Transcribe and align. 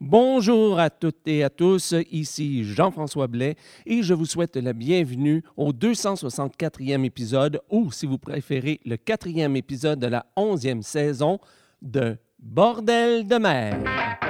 Bonjour 0.00 0.78
à 0.78 0.90
toutes 0.90 1.26
et 1.26 1.42
à 1.42 1.48
tous, 1.48 1.94
ici 2.12 2.64
Jean-François 2.64 3.28
Blais 3.28 3.56
et 3.86 4.02
je 4.02 4.12
vous 4.12 4.26
souhaite 4.26 4.56
la 4.56 4.74
bienvenue 4.74 5.42
au 5.56 5.72
264e 5.72 7.02
épisode 7.02 7.62
ou, 7.70 7.90
si 7.90 8.04
vous 8.04 8.18
préférez, 8.18 8.78
le 8.84 8.98
quatrième 8.98 9.56
épisode 9.56 9.98
de 9.98 10.08
la 10.08 10.26
11e 10.36 10.82
saison 10.82 11.38
de 11.80 12.18
Bordel 12.38 13.26
de 13.26 13.36
mer. 13.36 14.25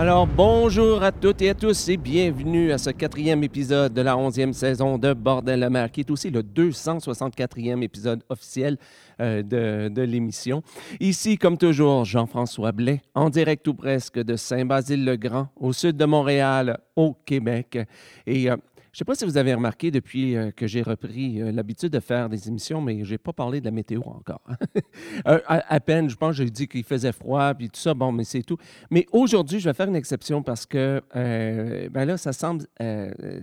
Alors, 0.00 0.28
bonjour 0.28 1.02
à 1.02 1.10
toutes 1.10 1.42
et 1.42 1.50
à 1.50 1.54
tous 1.54 1.88
et 1.88 1.96
bienvenue 1.96 2.70
à 2.70 2.78
ce 2.78 2.90
quatrième 2.90 3.42
épisode 3.42 3.92
de 3.92 4.00
la 4.00 4.16
onzième 4.16 4.52
saison 4.52 4.96
de 4.96 5.12
Bordel 5.12 5.58
la 5.58 5.70
mer, 5.70 5.90
qui 5.90 6.02
est 6.02 6.10
aussi 6.12 6.30
le 6.30 6.42
264e 6.42 7.82
épisode 7.82 8.22
officiel 8.28 8.76
euh, 9.20 9.42
de, 9.42 10.02
l'émission. 10.02 10.62
Ici, 11.00 11.36
comme 11.36 11.58
toujours, 11.58 12.04
Jean-François 12.04 12.70
Blais, 12.70 13.02
en 13.16 13.28
direct 13.28 13.66
ou 13.66 13.74
presque 13.74 14.20
de 14.20 14.36
Saint-Basile-le-Grand, 14.36 15.48
au 15.56 15.72
sud 15.72 15.96
de 15.96 16.04
Montréal, 16.04 16.78
au 16.94 17.16
Québec. 17.26 17.76
Euh, 18.28 18.56
je 18.98 19.04
ne 19.04 19.06
sais 19.06 19.12
pas 19.12 19.14
si 19.14 19.24
vous 19.26 19.36
avez 19.36 19.54
remarqué 19.54 19.92
depuis 19.92 20.34
euh, 20.34 20.50
que 20.50 20.66
j'ai 20.66 20.82
repris 20.82 21.40
euh, 21.40 21.52
l'habitude 21.52 21.90
de 21.90 22.00
faire 22.00 22.28
des 22.28 22.48
émissions, 22.48 22.80
mais 22.80 23.04
je 23.04 23.12
n'ai 23.12 23.18
pas 23.18 23.32
parlé 23.32 23.60
de 23.60 23.64
la 23.64 23.70
météo 23.70 24.00
encore. 24.04 24.42
Euh, 25.26 25.40
à, 25.46 25.80
peine, 25.80 26.08
je 26.08 26.16
pense, 26.16 26.36
j'ai 26.36 26.48
dit 26.48 26.68
qu'il 26.68 26.84
faisait 26.84 27.12
froid, 27.12 27.52
puis 27.54 27.68
tout 27.68 27.80
ça, 27.80 27.92
bon, 27.92 28.12
mais 28.12 28.24
c'est 28.24 28.42
tout. 28.42 28.56
Mais 28.90 29.06
aujourd'hui, 29.12 29.58
je 29.58 29.68
vais 29.68 29.74
faire 29.74 29.88
une 29.88 29.96
exception 29.96 30.42
parce 30.42 30.64
que, 30.64 31.02
ben 31.14 32.04
là, 32.04 32.16
ça 32.16 32.32
semble 32.32 32.66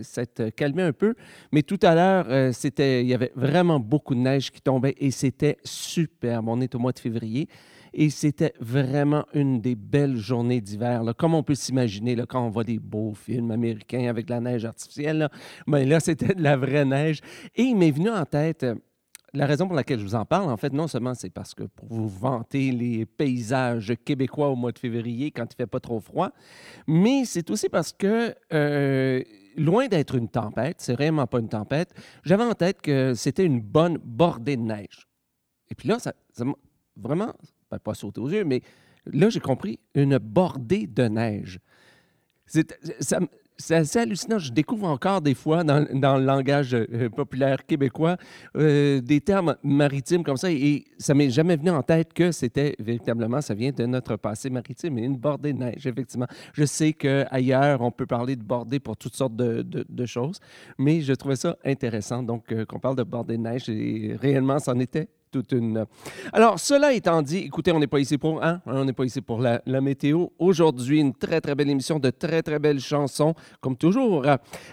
s'être 0.00 0.50
calmé 0.50 0.82
un 0.82 0.92
peu. 0.92 1.14
Mais 1.52 1.62
tout 1.62 1.78
à 1.82 1.94
l'heure, 1.94 2.26
il 2.28 3.06
y 3.06 3.14
avait 3.14 3.32
vraiment 3.36 3.78
beaucoup 3.78 4.14
de 4.14 4.20
neige 4.20 4.50
qui 4.50 4.60
tombait 4.60 4.94
et 4.98 5.10
c'était 5.10 5.58
superbe. 5.64 6.48
On 6.48 6.60
est 6.60 6.74
au 6.74 6.78
mois 6.78 6.92
de 6.92 6.98
février. 6.98 7.48
Et 7.98 8.10
c'était 8.10 8.52
vraiment 8.60 9.24
une 9.32 9.62
des 9.62 9.74
belles 9.74 10.18
journées 10.18 10.60
d'hiver. 10.60 11.02
Comme 11.16 11.32
on 11.32 11.42
peut 11.42 11.54
s'imaginer 11.54 12.14
quand 12.28 12.44
on 12.46 12.50
voit 12.50 12.62
des 12.62 12.78
beaux 12.78 13.14
films 13.14 13.50
américains 13.50 14.08
avec 14.10 14.28
la 14.28 14.38
neige 14.38 14.66
artificielle. 14.66 15.16
Là, 15.16 15.30
ben 15.66 15.88
là 15.88 15.98
c'était 16.00 16.34
de 16.34 16.42
la 16.42 16.58
vraie 16.58 16.84
neige. 16.84 17.20
Et 17.54 17.62
il 17.62 17.74
m'est 17.74 17.90
venu 17.90 18.10
en 18.10 18.26
tête. 18.26 18.64
euh, 18.64 18.74
la 19.32 19.46
raison 19.46 19.66
pour 19.66 19.76
laquelle 19.76 19.98
je 19.98 20.04
vous 20.04 20.14
en 20.14 20.26
parle, 20.26 20.50
en 20.50 20.58
fait, 20.58 20.74
non 20.74 20.88
seulement 20.88 21.14
c'est 21.14 21.30
parce 21.30 21.54
que 21.54 21.64
pour 21.64 21.88
vous 21.88 22.08
vanter 22.08 22.70
les 22.70 23.06
paysages 23.06 23.94
québécois 24.04 24.48
au 24.48 24.56
mois 24.56 24.72
de 24.72 24.78
février 24.78 25.30
quand 25.30 25.46
il 25.50 25.56
fait 25.56 25.66
pas 25.66 25.80
trop 25.80 26.00
froid, 26.00 26.30
mais 26.86 27.24
c'est 27.24 27.50
aussi 27.50 27.68
parce 27.68 27.92
que, 27.92 28.34
euh, 28.52 29.22
loin 29.56 29.88
d'être 29.88 30.14
une 30.14 30.28
tempête, 30.28 30.76
c'est 30.80 30.94
vraiment 30.94 31.26
pas 31.26 31.40
une 31.40 31.48
tempête, 31.48 31.92
j'avais 32.24 32.44
en 32.44 32.54
tête 32.54 32.80
que 32.80 33.14
c'était 33.14 33.44
une 33.44 33.60
bonne 33.60 33.98
bordée 33.98 34.56
de 34.56 34.62
neige. 34.62 35.06
Et 35.70 35.74
puis 35.74 35.88
là, 35.88 35.98
vraiment, 36.96 37.34
pas 37.78 37.94
sauté 37.94 38.20
aux 38.20 38.28
yeux, 38.30 38.44
mais 38.44 38.62
là, 39.12 39.28
j'ai 39.30 39.40
compris, 39.40 39.78
une 39.94 40.18
bordée 40.18 40.86
de 40.86 41.04
neige. 41.04 41.60
C'est 42.46 43.74
assez 43.74 43.98
hallucinant. 43.98 44.38
Je 44.38 44.52
découvre 44.52 44.86
encore 44.86 45.22
des 45.22 45.32
fois 45.34 45.64
dans, 45.64 45.86
dans 45.94 46.18
le 46.18 46.24
langage 46.26 46.74
euh, 46.74 47.08
populaire 47.08 47.64
québécois 47.64 48.18
euh, 48.56 49.00
des 49.00 49.20
termes 49.22 49.56
maritimes 49.62 50.22
comme 50.22 50.36
ça 50.36 50.52
et 50.52 50.84
ça 50.98 51.14
m'est 51.14 51.30
jamais 51.30 51.56
venu 51.56 51.70
en 51.70 51.82
tête 51.82 52.12
que 52.12 52.32
c'était 52.32 52.76
véritablement, 52.78 53.40
ça 53.40 53.54
vient 53.54 53.70
de 53.72 53.86
notre 53.86 54.16
passé 54.16 54.50
maritime 54.50 54.98
une 54.98 55.16
bordée 55.16 55.54
de 55.54 55.58
neige, 55.58 55.86
effectivement. 55.86 56.26
Je 56.52 56.64
sais 56.66 56.92
qu'ailleurs, 56.92 57.80
on 57.80 57.90
peut 57.90 58.06
parler 58.06 58.36
de 58.36 58.42
bordée 58.42 58.78
pour 58.78 58.96
toutes 58.98 59.16
sortes 59.16 59.34
de, 59.36 59.62
de- 59.62 59.86
de 59.88 60.06
choses, 60.06 60.38
mais 60.78 61.00
je 61.00 61.14
trouvais 61.14 61.36
ça 61.36 61.56
intéressant. 61.64 62.22
Donc, 62.22 62.52
euh, 62.52 62.66
qu'on 62.66 62.78
parle 62.78 62.96
de 62.96 63.04
bordée 63.04 63.38
de 63.38 63.42
neige 63.42 63.68
et 63.70 64.14
réellement, 64.20 64.58
c'en 64.58 64.78
était 64.78 65.08
toute 65.30 65.52
une. 65.52 65.84
Alors, 66.32 66.58
cela 66.58 66.92
étant 66.92 67.22
dit, 67.22 67.38
écoutez, 67.38 67.72
on 67.72 67.78
n'est 67.78 67.86
pas 67.86 68.00
ici 68.00 68.18
pour, 68.18 68.42
hein? 68.42 68.60
On 68.66 68.84
n'est 68.84 68.92
pas 68.92 69.04
ici 69.04 69.20
pour 69.20 69.40
la, 69.40 69.60
météo. 69.80 70.26
Aujourd'hui, 70.38 71.00
une 71.00 71.14
très, 71.14 71.40
très 71.40 71.54
belle 71.54 71.70
émission 71.70 71.98
de 71.98 72.10
très, 72.10 72.42
très 72.42 72.58
belles 72.58 72.80
chansons, 72.80 73.34
comme 73.60 73.76
toujours, 73.76 74.24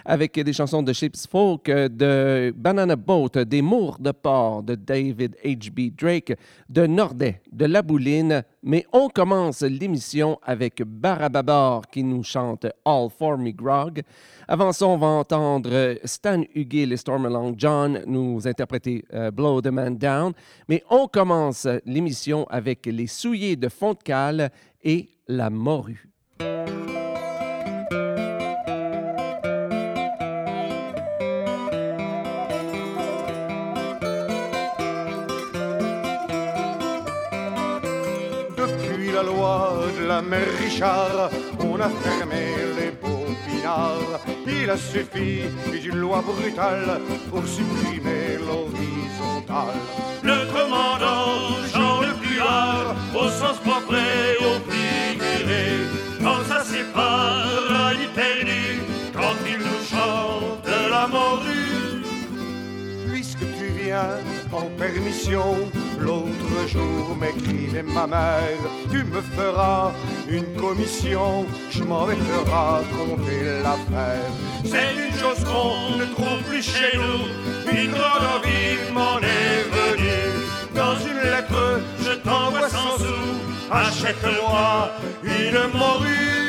avec 0.04 0.38
des 0.38 0.52
chansons 0.52 0.82
de 0.82 0.92
Ships 0.92 1.26
Folk, 1.28 1.66
de 1.66 2.52
Banana 2.56 2.96
Boat, 2.96 3.44
des 3.46 3.62
Mours 3.62 3.98
de 3.98 4.12
Port, 4.12 4.62
de 4.62 4.74
David 4.74 5.36
H.B. 5.44 5.94
Drake, 5.96 6.36
de 6.68 6.86
Nordet, 6.86 7.42
de 7.52 7.66
La 7.66 7.82
Bouline. 7.82 8.42
Mais 8.66 8.86
on 8.94 9.10
commence 9.10 9.60
l'émission 9.60 10.38
avec 10.42 10.82
Barababar 10.82 11.82
qui 11.90 12.02
nous 12.02 12.22
chante 12.22 12.64
All 12.86 13.08
for 13.10 13.36
Me 13.36 13.50
Grog. 13.50 14.00
Avant 14.48 14.72
ça, 14.72 14.86
on 14.86 14.96
va 14.96 15.06
entendre 15.06 15.96
Stan 16.04 16.42
Hugill 16.54 16.94
et 16.94 16.96
Stormalong 16.96 17.54
John 17.58 18.02
nous 18.06 18.48
interpréter 18.48 19.04
euh, 19.12 19.30
Blow 19.30 19.60
the 19.60 19.66
Man 19.66 19.98
Down. 19.98 20.32
Mais 20.66 20.82
on 20.88 21.06
commence 21.08 21.68
l'émission 21.84 22.46
avec 22.48 22.86
les 22.86 23.06
souliers 23.06 23.56
de 23.56 23.68
fond 23.68 23.92
de 23.92 24.02
cale 24.02 24.50
et 24.82 25.10
la 25.28 25.50
morue. 25.50 26.08
La 39.14 39.22
loi 39.22 39.72
de 39.98 40.06
la 40.06 40.20
mère 40.22 40.58
Richard, 40.58 41.30
on 41.60 41.76
a 41.80 41.88
fermé 41.88 42.44
les 42.78 42.90
beaux 42.90 43.32
pinards. 43.46 44.20
Il 44.46 44.68
a 44.68 44.76
suffi 44.76 45.42
d'une 45.80 45.96
loi 45.96 46.22
brutale 46.22 47.00
pour 47.30 47.46
supprimer 47.46 48.38
l'horizontale. 48.46 49.78
Le 50.22 50.38
commandant 50.52 51.30
Jean 51.72 52.00
le 52.00 52.14
Puard, 52.22 52.94
au 53.14 53.28
sens 53.28 53.58
propre 53.58 53.94
et 53.94 54.44
au 54.44 54.56
figuré, 54.68 55.64
quand 56.20 56.42
ça 56.48 56.64
sépare 56.64 57.54
perdue, 58.14 58.80
quand 59.12 59.36
il 59.46 59.58
nous 59.58 59.82
chante 59.90 60.68
la 60.90 61.06
morue. 61.06 62.02
Puisque 63.10 63.46
tu 63.58 63.66
viens 63.82 64.18
en 64.52 64.66
permission, 64.78 65.56
l'autre 65.98 66.68
jour 66.68 67.16
m'écrivait 67.20 67.82
ma 67.82 68.06
mère, 68.06 68.62
tu 68.94 69.02
me 69.02 69.20
feras 69.20 69.90
une 70.28 70.54
commission, 70.54 71.46
je 71.70 71.82
m'en 71.82 72.04
vais 72.06 72.14
te 72.14 72.50
raconter 72.50 73.40
l'affaire. 73.64 74.30
C'est 74.64 74.92
une 75.04 75.16
chose 75.18 75.42
qu'on 75.44 75.96
ne 75.98 76.04
trouve 76.14 76.40
plus 76.48 76.62
chez 76.62 76.96
nous, 76.96 77.22
une 77.72 77.90
grande 77.90 78.26
envie 78.36 78.92
m'en 78.92 79.18
est 79.18 79.62
venue. 79.78 80.30
Dans 80.76 80.96
une 81.10 81.20
lettre, 81.28 81.80
je 82.06 82.12
t'envoie 82.12 82.68
sans 82.68 82.96
sous, 82.98 83.72
achète-moi 83.72 84.90
une 85.24 85.76
morue. 85.76 86.43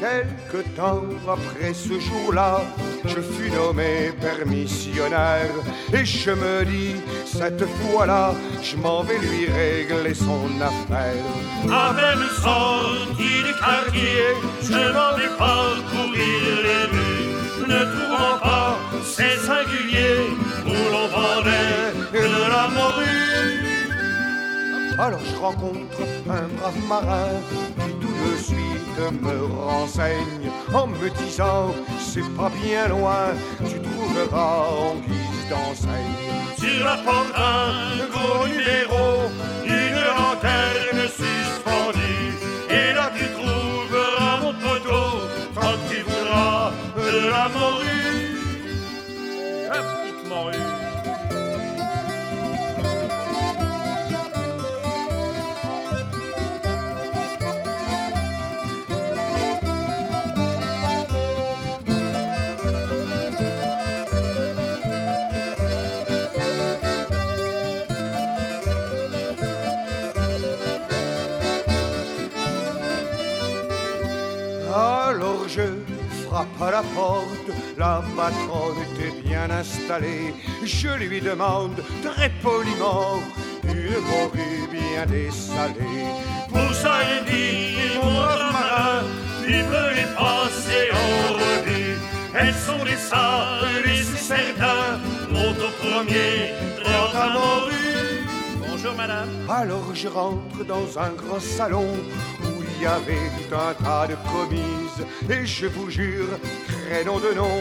Quelque 0.00 0.62
temps 0.76 1.02
après 1.28 1.74
ce 1.74 1.98
jour-là, 1.98 2.60
je 3.04 3.20
fus 3.20 3.50
nommé 3.50 4.12
permissionnaire 4.20 5.50
et 5.92 6.04
je 6.04 6.30
me 6.30 6.64
dis, 6.64 6.94
cette 7.26 7.66
fois-là, 7.66 8.32
je 8.62 8.76
m'en 8.76 9.02
vais 9.02 9.18
lui 9.18 9.46
régler 9.46 10.14
son 10.14 10.48
affaire. 10.60 11.24
Avec 11.64 12.14
le 12.14 12.28
sortie 12.40 13.42
du 13.42 13.52
quartier, 13.58 14.36
je 14.62 14.92
m'en 14.94 15.16
vais 15.16 15.36
parcourir 15.36 16.42
les 16.62 16.84
rues, 16.92 17.66
ne 17.66 17.80
trouvant 17.92 18.38
pas 18.40 18.78
ces 19.04 19.36
singuliers 19.38 20.30
où 20.64 20.76
l'on 20.92 21.08
vendait 21.08 21.92
de 22.12 22.48
la 22.48 22.68
morue. 22.68 23.18
Alors 25.00 25.20
je 25.24 25.36
rencontre 25.36 26.00
un 26.28 26.48
brave 26.56 26.88
marin 26.88 27.28
qui 27.78 27.97
me 29.10 29.44
renseigne 29.44 30.50
en 30.72 30.86
me 30.86 31.08
disant, 31.10 31.74
c'est 31.98 32.28
pas 32.36 32.50
bien 32.62 32.88
loin, 32.88 33.28
tu 33.68 33.80
trouveras 33.80 34.68
en 34.70 34.94
guise 35.06 35.48
d'enseigne. 35.48 36.18
Sur 36.58 36.84
la 36.84 36.96
porte 36.98 37.32
un 37.36 38.06
gros 38.12 38.46
numéro, 38.46 39.30
une 39.64 40.00
lanterne 40.10 41.08
suspendue, 41.08 42.34
et 42.70 42.92
là 42.94 43.10
tu 43.16 43.24
trouveras 43.38 44.40
mon 44.42 44.52
poteau 44.54 45.08
quand 45.54 45.76
tu 45.88 46.02
voudras 46.02 46.72
de 46.96 47.28
la 47.30 47.48
morue. 47.48 48.17
Frappe 76.38 76.62
à 76.62 76.70
la 76.70 76.82
porte, 76.94 77.50
la 77.76 78.02
patronne 78.16 78.76
était 78.92 79.28
bien 79.28 79.50
installée. 79.50 80.34
Je 80.62 80.88
lui 80.88 81.20
demande 81.20 81.82
très 82.02 82.30
poliment 82.42 83.20
une 83.64 84.00
morue 84.10 84.68
bien 84.70 85.06
dessalée. 85.06 86.06
Pour 86.48 86.72
ça, 86.74 86.98
il 87.10 87.24
dit, 87.30 87.98
mon 88.00 88.12
marin, 88.12 89.02
tu 89.44 89.64
peux 89.70 89.90
les 89.98 90.08
passer 90.16 90.84
en 90.92 91.32
revue. 91.42 91.98
Elles 92.38 92.54
sont 92.54 92.84
des 92.84 92.96
sables, 92.96 93.88
et 93.88 94.02
c'est 94.02 94.34
certain, 94.34 95.00
monte 95.30 95.58
au 95.58 95.72
premier, 95.82 96.52
dans 96.84 97.12
ta 97.12 97.32
morue. 97.32 98.26
Bonjour, 98.68 98.94
madame. 98.94 99.28
Alors 99.48 99.92
je 99.92 100.06
rentre 100.06 100.64
dans 100.64 100.98
un 100.98 101.10
grand 101.10 101.40
salon 101.40 101.88
il 102.78 102.84
y 102.84 102.86
avait 102.86 103.30
tout 103.36 103.54
un 103.54 103.74
tas 103.74 104.06
de 104.06 104.16
commises. 104.32 105.02
Et 105.28 105.44
je 105.44 105.66
vous 105.66 105.90
jure, 105.90 106.28
crénom 106.88 107.18
de 107.18 107.34
nom, 107.34 107.58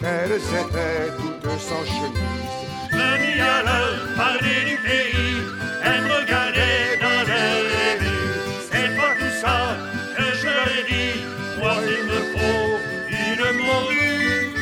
qu'elles 0.00 0.32
étaient 0.32 1.10
toutes 1.16 1.60
sans 1.60 1.84
chemise. 1.84 2.56
Venu 2.90 3.40
à 3.40 3.62
l'heure, 3.62 3.98
parler 4.16 4.60
du 4.70 4.76
pays, 4.76 5.42
elle 5.84 6.02
me 6.02 6.14
regardait 6.20 6.98
dans 7.00 7.22
les 7.28 7.94
revues. 7.94 8.40
C'est 8.70 8.96
pas 8.96 9.14
tout 9.20 9.36
ça 9.40 9.76
que 10.16 10.24
je 10.36 10.46
leur 10.46 10.68
ai 10.68 10.84
dit, 10.90 11.16
moi 11.58 11.74
il 11.94 12.02
me 12.10 12.20
faut 12.34 12.70
une 13.10 13.56
morue. 13.64 14.52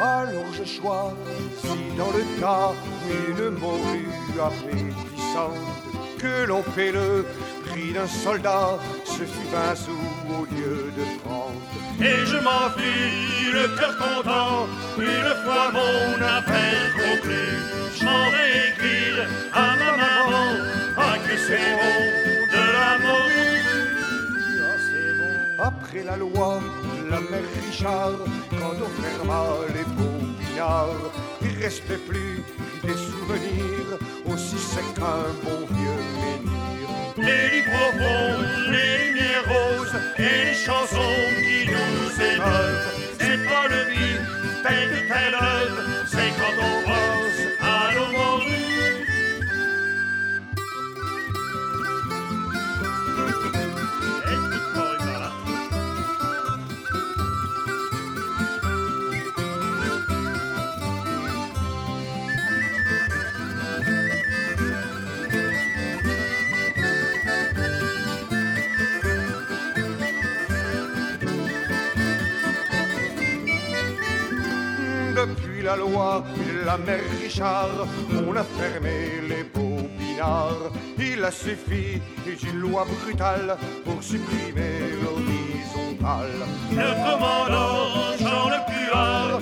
Alors 0.00 0.52
je 0.52 0.64
choisis 0.64 1.96
dans 1.96 2.10
le 2.10 2.40
tas 2.40 2.72
une 3.08 3.50
morue 3.50 4.08
appétissante 4.40 5.82
que 6.18 6.46
l'on 6.46 6.62
paie 6.62 6.92
le 6.92 7.26
prix 7.72 7.92
d'un 7.92 8.06
soldat, 8.06 8.78
ce 9.04 9.24
fut 9.24 9.48
20 9.50 9.74
sous 9.74 10.04
au 10.28 10.44
lieu 10.54 10.92
de 10.96 11.04
30. 11.24 11.52
Et 12.00 12.26
je 12.26 12.36
m'enfuis 12.36 13.52
le 13.52 13.68
cœur 13.78 13.96
content, 13.98 14.66
une 14.98 15.32
fois 15.44 15.70
mon 15.72 16.22
affaire 16.22 16.92
conclue. 16.94 17.58
Je 17.98 18.04
m'en 18.04 18.30
vais 18.30 18.68
écrire 18.70 19.28
à 19.52 19.76
ma 19.76 19.90
maman, 20.02 20.46
ah 20.98 21.16
que 21.26 21.36
c'est 21.36 21.72
bon 21.80 22.00
de 22.54 22.62
la 22.76 22.92
morue. 23.06 23.62
Ah 24.60 24.78
c'est 24.86 25.12
bon. 25.18 25.64
Après 25.64 26.02
la 26.04 26.16
loi, 26.16 26.60
la 27.10 27.20
mère 27.20 27.48
Richard, 27.66 28.18
quand 28.50 28.76
on 28.86 29.02
ferma 29.02 29.42
les 29.74 29.84
beaux 29.96 30.26
pinards, 30.40 31.12
il 31.42 31.62
restait 31.62 32.02
plus 32.08 32.42
des 32.82 32.94
souvenirs 32.94 33.98
aussi 34.26 34.58
secs 34.58 34.94
qu'un 34.94 35.32
bon. 35.44 35.72
Les 37.22 37.50
lits 37.50 37.62
profonds, 37.62 38.42
les 38.68 39.06
lumières 39.06 39.44
roses 39.46 39.96
et 40.18 40.46
les 40.46 40.54
chansons 40.54 40.98
qui 41.36 41.70
nous 41.70 42.10
émeuvent. 42.20 42.82
C'est 43.20 43.44
pas 43.48 43.68
le 43.68 43.82
tel 44.62 44.88
que 44.90 45.08
tel 45.08 45.34
œuvre, 45.34 45.82
c'est 46.06 46.32
quand 46.38 46.56
on 46.60 47.21
La 75.62 75.76
loi 75.76 76.24
et 76.40 76.64
la 76.64 76.76
mère 76.76 77.00
Richard, 77.22 77.86
on 78.10 78.34
a 78.36 78.42
fermé 78.42 79.20
les 79.28 79.44
beaux. 79.44 79.72
Il 80.98 81.24
a 81.24 81.30
suffi 81.30 82.00
d'une 82.24 82.58
loi 82.60 82.84
brutale 82.84 83.56
pour 83.84 84.02
supprimer 84.02 84.92
l'horizontale. 85.02 86.46
Le 86.70 86.90
commandant 87.04 88.16
Jean 88.18 88.48
le 88.48 88.60
Puard, 88.68 89.40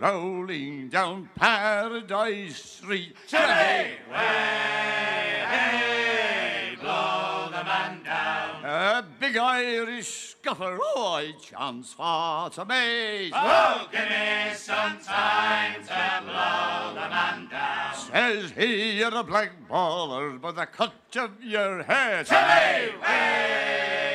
rolling 0.00 0.88
down 0.88 1.28
Paradise 1.34 2.56
Street, 2.56 3.14
Hey, 3.28 3.92
way, 4.10 5.44
hey, 5.48 6.76
blow 6.80 7.48
the 7.50 7.64
man 7.64 8.02
down. 8.04 8.64
a 8.64 9.04
big 9.20 9.36
Irish 9.36 10.36
scuffer, 10.40 10.78
oh, 10.80 11.14
I 11.14 11.32
chance 11.40 11.92
for 11.92 12.50
to 12.50 12.64
meet. 12.64 13.32
Oh, 13.34 13.88
give 13.90 14.00
me 14.08 14.54
some 14.54 14.98
time 14.98 15.82
to 15.82 16.22
blow 16.24 16.94
the 16.94 17.08
man 17.08 17.48
down. 17.48 17.94
Says 17.94 18.50
he, 18.56 18.98
you're 18.98 19.14
a 19.14 19.22
black 19.22 19.52
baller, 19.70 20.40
by 20.40 20.52
the 20.52 20.66
cut 20.66 20.92
of 21.16 21.42
your 21.42 21.82
hair. 21.82 22.24
Hey, 22.24 22.90
way, 23.00 24.05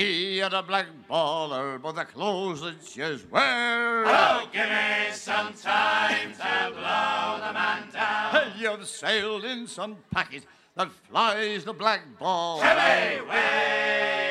he, 0.00 0.38
you're 0.38 0.48
a 0.54 0.62
black 0.62 0.86
baller, 1.10 1.80
by 1.80 1.92
the 1.92 2.04
clothes 2.04 2.62
that 2.62 2.96
you 2.96 3.20
wear. 3.30 4.04
Oh, 4.06 4.48
give 4.52 4.68
me 4.68 5.12
some 5.12 5.52
time 5.52 6.32
to 6.32 6.72
blow 6.72 7.46
the 7.46 7.52
man 7.52 7.82
down. 7.92 8.52
You've 8.58 8.86
sailed 8.88 9.44
in 9.44 9.66
some 9.66 9.98
packet 10.10 10.44
that 10.74 10.90
flies 11.10 11.64
the 11.64 11.74
black 11.74 12.02
ball. 12.18 12.60
Hey, 12.62 13.20
way, 13.28 14.29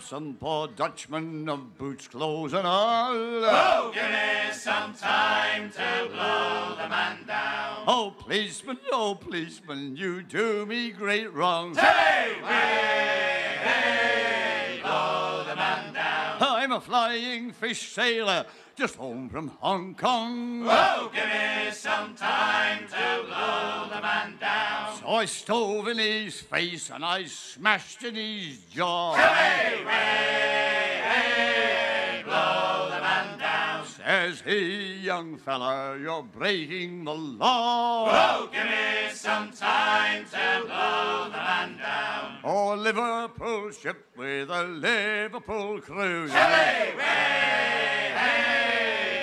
some 0.00 0.34
poor 0.34 0.68
Dutchman 0.68 1.48
of 1.48 1.78
boots, 1.78 2.08
clothes, 2.08 2.52
and 2.52 2.66
all. 2.66 3.12
Oh, 3.14 3.90
give 3.94 4.10
me 4.10 4.52
some 4.52 4.94
time 4.94 5.70
to 5.70 6.08
blow 6.12 6.76
the 6.80 6.88
man 6.88 7.18
down. 7.26 7.84
Oh, 7.86 8.14
policeman, 8.18 8.78
oh, 8.92 9.14
policeman, 9.14 9.96
you 9.96 10.22
do 10.22 10.66
me 10.66 10.90
great 10.90 11.32
wrong. 11.32 11.74
Hey, 11.74 12.32
way, 12.42 13.58
hey, 13.62 14.80
blow 14.82 15.44
the 15.48 15.56
man 15.56 15.92
down. 15.94 16.36
I'm 16.40 16.72
a 16.72 16.80
flying 16.80 17.52
fish 17.52 17.92
sailor, 17.92 18.46
just 18.76 18.96
home 18.96 19.28
from 19.28 19.48
Hong 19.60 19.94
Kong. 19.94 20.66
Oh, 20.66 21.10
give 21.14 21.26
me 21.26 21.70
some 21.72 22.14
time 22.14 22.86
to 22.88 23.24
blow 23.26 23.88
the 23.90 24.00
man 24.00 24.36
down. 24.40 24.73
I 25.06 25.26
stove 25.26 25.88
in 25.88 25.98
his 25.98 26.40
face 26.40 26.90
and 26.90 27.04
I 27.04 27.24
smashed 27.24 28.02
in 28.04 28.14
his 28.14 28.58
jaw. 28.72 29.14
Hey, 29.14 29.84
way, 29.84 31.02
hey, 31.02 32.22
blow 32.24 32.88
the 32.90 33.00
man 33.00 33.38
down. 33.38 33.86
Says 33.86 34.40
he, 34.40 34.94
young 34.94 35.36
fella, 35.36 35.98
you're 36.00 36.22
breaking 36.22 37.04
the 37.04 37.14
law. 37.14 38.08
Oh, 38.10 38.48
give 38.50 38.64
me 38.64 39.12
some 39.12 39.50
time 39.50 40.24
to 40.24 40.62
blow 40.66 41.24
the 41.30 41.36
man 41.36 41.76
down. 41.76 42.38
Oh, 42.42 42.74
Liverpool 42.74 43.70
ship 43.72 44.06
with 44.16 44.48
a 44.48 44.64
Liverpool 44.64 45.80
crew. 45.82 46.28
Hey, 46.28 46.94
way, 46.96 48.12
hey, 48.16 49.13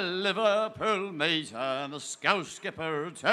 A 0.00 0.02
Liverpool 0.02 1.12
mate 1.12 1.52
and 1.54 1.92
a 1.92 2.00
scout 2.00 2.46
skipper 2.46 3.10
too. 3.10 3.26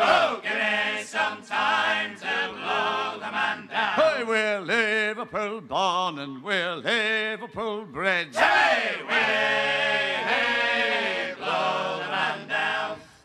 Oh, 0.00 0.40
give 0.42 0.54
me 0.54 1.02
some 1.04 1.42
time 1.42 2.16
to 2.16 2.48
blow 2.54 3.18
the 3.18 3.30
man 3.30 3.66
down. 3.66 3.92
Hey, 3.92 4.24
we're 4.24 4.56
a 4.56 4.60
Liverpool 4.62 5.60
born 5.60 6.18
and 6.18 6.42
we're 6.42 6.76
Liverpool 6.76 7.84
bred. 7.84 8.34
Hey, 8.34 8.96
way, 9.06 10.16
hey, 10.24 10.46
blow 10.86 10.96
the 10.96 11.14
man 11.14 11.17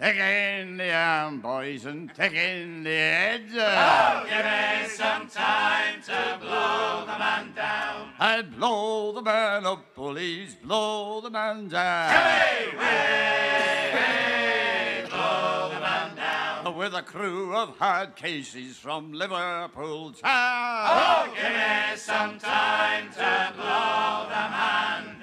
in 0.04 0.78
the 0.78 0.94
arm, 0.94 1.40
boys, 1.40 1.86
and 1.86 2.12
in 2.20 2.84
the 2.84 2.90
head. 2.90 3.44
Oh, 3.54 4.26
give 4.30 4.46
me 4.46 4.88
some 4.90 5.28
time 5.28 6.02
to 6.06 6.38
blow 6.42 7.06
the 7.06 7.18
man 7.18 7.54
down. 7.56 8.10
I'd 8.20 8.56
blow 8.58 9.14
the 9.14 9.22
man 9.22 9.66
up, 9.66 9.96
bullies, 9.96 10.56
blow 10.56 11.22
the 11.22 11.30
man 11.30 11.70
down. 11.70 12.10
Hey, 12.10 12.78
way, 12.78 13.90
hey, 13.94 15.06
blow 15.10 15.70
the 15.74 15.80
man 15.80 16.16
down. 16.16 16.76
with 16.76 16.94
a 16.94 17.02
crew 17.02 17.56
of 17.56 17.78
hard 17.78 18.16
cases 18.18 18.78
from 18.78 19.14
Liverpool 19.14 20.12
town. 20.12 20.24
Oh, 20.26 21.34
give 21.34 21.44
me 21.44 21.96
some 21.96 22.38
time 22.40 23.10
to 23.14 23.54
blow 23.56 24.26
the 24.28 24.50
man 24.52 25.22
down. 25.22 25.23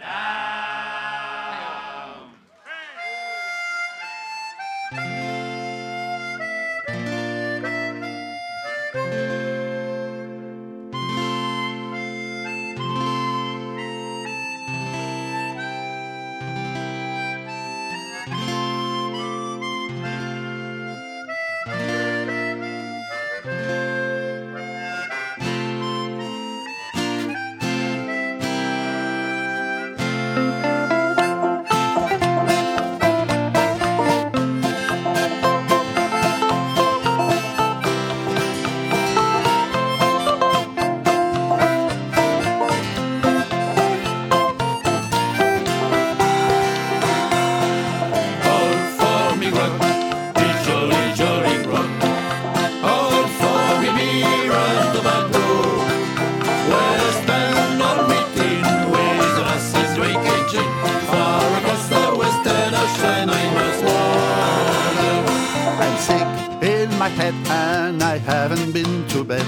Head 67.17 67.35
and 67.49 68.03
I 68.03 68.19
haven't 68.19 68.73
been 68.73 69.07
to 69.09 69.25
bed 69.25 69.47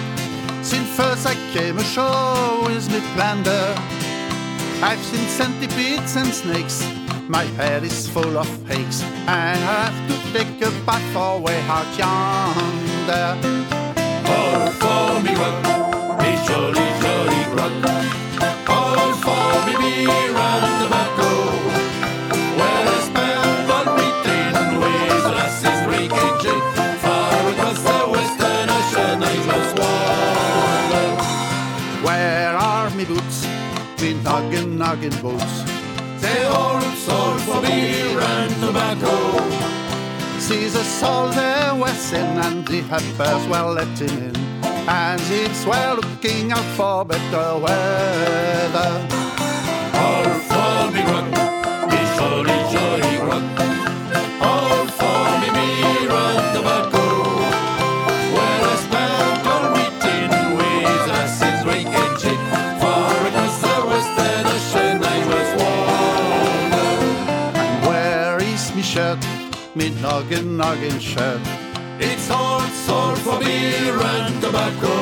since 0.63 0.89
first 0.97 1.27
I 1.27 1.35
came 1.53 1.77
ashore 1.79 2.65
with 2.65 2.89
me 2.91 3.01
plunder. 3.15 3.75
I've 4.81 5.03
seen 5.11 5.27
centipedes 5.29 6.17
and 6.17 6.33
snakes. 6.33 6.87
My 7.29 7.45
head 7.59 7.83
is 7.83 8.09
full 8.09 8.39
of 8.39 8.49
aches, 8.71 9.03
and 9.03 9.59
I 9.65 9.91
have 9.91 9.99
to 10.09 10.17
take 10.33 10.61
a 10.63 10.71
bath 10.87 11.03
for 11.13 11.41
way 11.41 11.61
out 11.69 11.91
yonder. 11.99 13.29
All 14.35 14.71
for 14.81 15.21
me 15.23 15.35
run, 15.35 15.57
me 16.19 16.31
jolly 16.47 16.87
jolly 17.03 17.43
run. 17.57 17.75
All 18.69 19.13
for 19.25 19.67
me 19.67 19.75
me 19.83 20.29
run 20.31 20.63
the 20.81 21.02
noggin 35.03 35.23
boots. 35.23 35.65
They 36.21 36.45
all 36.45 36.81
sold 36.81 37.41
for 37.43 37.61
beer 37.61 38.21
and 38.21 38.55
tobacco. 38.61 39.41
Caesar 40.39 40.85
sold 40.85 41.33
there 41.35 41.75
were 41.75 41.89
sin 41.95 42.39
and 42.39 42.67
the 42.67 42.81
helpers 42.83 43.47
were 43.49 43.73
letting 43.73 44.09
in. 44.09 44.37
And 44.89 45.21
it's 45.27 45.65
well 45.67 45.97
looking 45.97 46.53
out 46.53 46.65
for 46.77 47.05
better 47.05 47.59
weather. 47.59 48.93
All 49.95 50.25
for 50.49 50.91
me 50.93 51.03
run, 51.03 51.31
me 51.89 52.73
jolly. 52.73 53.72
Me 69.75 69.89
noggin, 70.03 70.59
noggin 70.59 70.99
shirt. 71.01 71.41
It's 71.99 72.31
all 72.31 72.61
sold 72.61 73.19
for 73.21 73.39
beer 73.39 73.97
and 73.97 74.43
tobacco. 74.43 74.93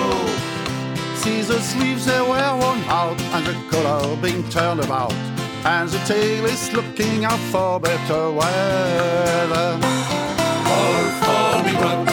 Caesar's 1.17 1.65
sleeves 1.65 2.07
they 2.07 2.21
were 2.21 2.57
worn 2.61 2.79
out 2.87 3.21
and 3.35 3.47
the 3.47 3.55
collar 3.69 4.17
being 4.23 4.49
turned 4.49 4.79
about. 4.79 5.13
And 5.65 5.89
the 5.89 5.99
tail 6.07 6.45
is 6.45 6.73
looking 6.73 7.25
out 7.25 7.41
for 7.51 7.81
better 7.81 8.31
weather. 8.31 9.71
All 10.77 11.05
for 11.21 11.65
me 11.65 11.73
run, 11.83 12.05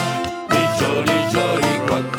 me 0.50 0.62
jolly 0.80 1.32
jolly 1.32 1.78
run. 1.88 2.17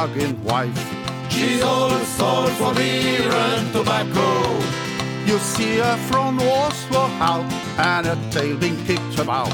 Noggin 0.00 0.42
wife. 0.44 0.82
She's 1.28 1.62
all 1.62 1.90
sold 2.16 2.50
for 2.52 2.74
beer 2.74 3.30
and 3.30 3.72
tobacco. 3.72 4.28
You 5.26 5.38
see 5.38 5.76
her 5.76 5.96
from 6.08 6.38
walls 6.38 6.80
were 6.90 7.12
out 7.30 7.52
and 7.78 8.06
her 8.06 8.18
tail 8.30 8.56
being 8.56 8.78
kicked 8.86 9.18
about. 9.18 9.52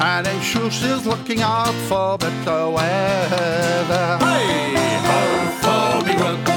And 0.00 0.26
I'm 0.28 0.42
sure 0.42 0.70
she's 0.70 1.06
looking 1.06 1.40
out 1.40 1.76
for 1.88 2.18
better 2.18 2.70
weather. 2.76 4.06
Hey, 4.20 4.76
all 5.14 5.46
for 5.62 6.06
me 6.06 6.55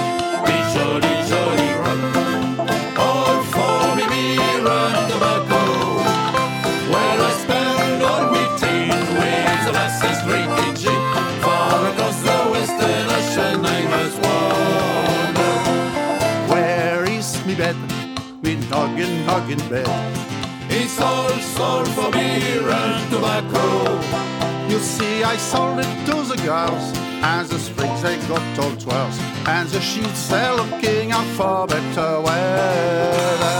noggin, 18.99 19.25
noggin 19.25 19.69
bed. 19.69 19.87
It's 20.69 20.99
all 20.99 21.29
sold 21.29 21.87
for 21.89 22.11
beer 22.11 22.69
and 22.69 23.11
tobacco. 23.11 23.99
You 24.67 24.79
see, 24.79 25.23
I 25.23 25.37
sold 25.37 25.79
it 25.79 26.05
to 26.05 26.23
the 26.23 26.35
girls, 26.43 26.93
and 27.23 27.47
the 27.47 27.59
springs 27.59 28.01
they 28.01 28.17
got 28.27 28.59
all 28.59 28.75
twirls, 28.75 29.19
and 29.47 29.69
the 29.69 29.81
sheets 29.81 30.27
they're 30.27 30.53
looking 30.53 31.11
out 31.11 31.25
for 31.37 31.67
better 31.67 32.21
weather. 32.21 33.59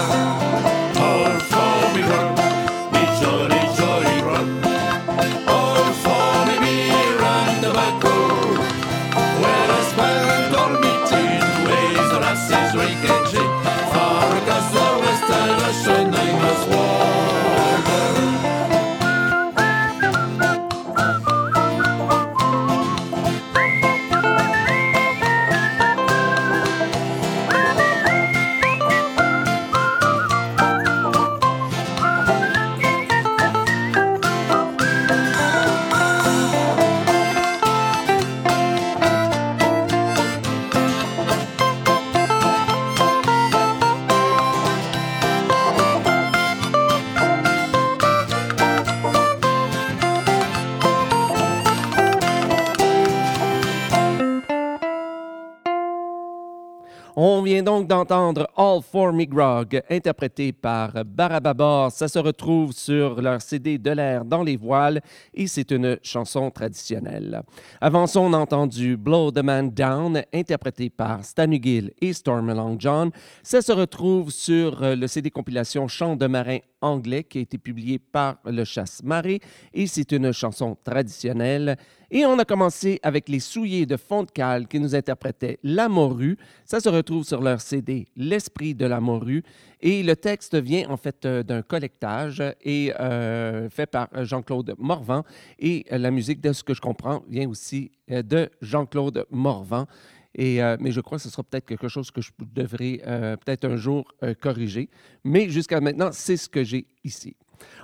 On 57.21 57.41
vient 57.41 57.61
donc 57.61 57.85
d'entendre 57.85 58.47
All 58.55 58.81
for 58.81 59.11
Me 59.11 59.25
Grog, 59.25 59.81
interprété 59.89 60.53
par 60.53 61.03
Barababor. 61.03 61.91
Ça 61.91 62.07
se 62.07 62.17
retrouve 62.17 62.71
sur 62.71 63.21
leur 63.21 63.41
CD 63.41 63.77
De 63.77 63.91
l'air 63.91 64.23
dans 64.23 64.41
les 64.41 64.55
voiles 64.55 65.01
et 65.33 65.45
c'est 65.47 65.69
une 65.71 65.99
chanson 66.01 66.49
traditionnelle. 66.49 67.41
Avant 67.81 68.07
ça, 68.07 68.21
on 68.21 68.31
a 68.31 68.37
entendu 68.37 68.95
Blow 68.95 69.31
the 69.31 69.43
Man 69.43 69.69
Down, 69.69 70.23
interprété 70.33 70.89
par 70.89 71.25
Stan 71.25 71.51
Gill 71.51 71.91
et 71.99 72.13
Storm 72.13 72.53
Long 72.53 72.77
John. 72.79 73.11
Ça 73.43 73.61
se 73.61 73.73
retrouve 73.73 74.31
sur 74.31 74.79
le 74.79 75.07
CD 75.07 75.29
compilation 75.29 75.89
Chant 75.89 76.15
de 76.15 76.25
marin 76.25 76.59
anglais 76.79 77.25
qui 77.25 77.39
a 77.39 77.41
été 77.41 77.57
publié 77.57 77.99
par 77.99 78.37
le 78.45 78.63
Chasse-Marée 78.63 79.41
et 79.73 79.87
c'est 79.87 80.13
une 80.13 80.31
chanson 80.31 80.77
traditionnelle. 80.85 81.75
Et 82.11 82.25
on 82.25 82.39
a 82.39 82.45
commencé 82.45 82.99
avec 83.03 83.29
les 83.29 83.39
souillés 83.39 83.85
de 83.85 83.95
Fontcal 83.95 84.67
qui 84.67 84.79
nous 84.79 84.95
interprétaient 84.95 85.59
La 85.63 85.87
Morue. 85.87 86.37
Ça 86.65 86.79
se 86.79 86.89
retrouve 86.89 87.23
sur 87.23 87.39
leur 87.39 87.61
CD 87.61 88.07
L'Esprit 88.15 88.73
de 88.73 88.85
la 88.87 88.99
Morue. 88.99 89.43
Et 89.79 90.01
le 90.01 90.15
texte 90.15 90.55
vient 90.55 90.89
en 90.89 90.97
fait 90.97 91.23
euh, 91.25 91.43
d'un 91.43 91.61
collectage 91.61 92.43
et 92.63 92.91
euh, 92.99 93.69
fait 93.69 93.85
par 93.85 94.09
Jean-Claude 94.25 94.73
Morvan. 94.79 95.23
Et 95.59 95.85
euh, 95.91 95.99
la 95.99 96.09
musique, 96.09 96.41
de 96.41 96.51
ce 96.51 96.63
que 96.63 96.73
je 96.73 96.81
comprends, 96.81 97.23
vient 97.29 97.47
aussi 97.47 97.91
de 98.07 98.49
Jean-Claude 98.59 99.27
Morvan. 99.29 99.85
Et, 100.33 100.61
mais 100.79 100.91
je 100.91 101.01
crois 101.01 101.17
que 101.17 101.23
ce 101.23 101.29
sera 101.29 101.43
peut-être 101.43 101.65
quelque 101.65 101.87
chose 101.87 102.11
que 102.11 102.21
je 102.21 102.31
devrais 102.39 103.01
peut-être 103.43 103.65
un 103.65 103.77
jour 103.77 104.05
corriger. 104.39 104.89
Mais 105.23 105.49
jusqu'à 105.49 105.81
maintenant, 105.81 106.09
c'est 106.11 106.37
ce 106.37 106.47
que 106.47 106.63
j'ai 106.63 106.85
ici. 107.03 107.35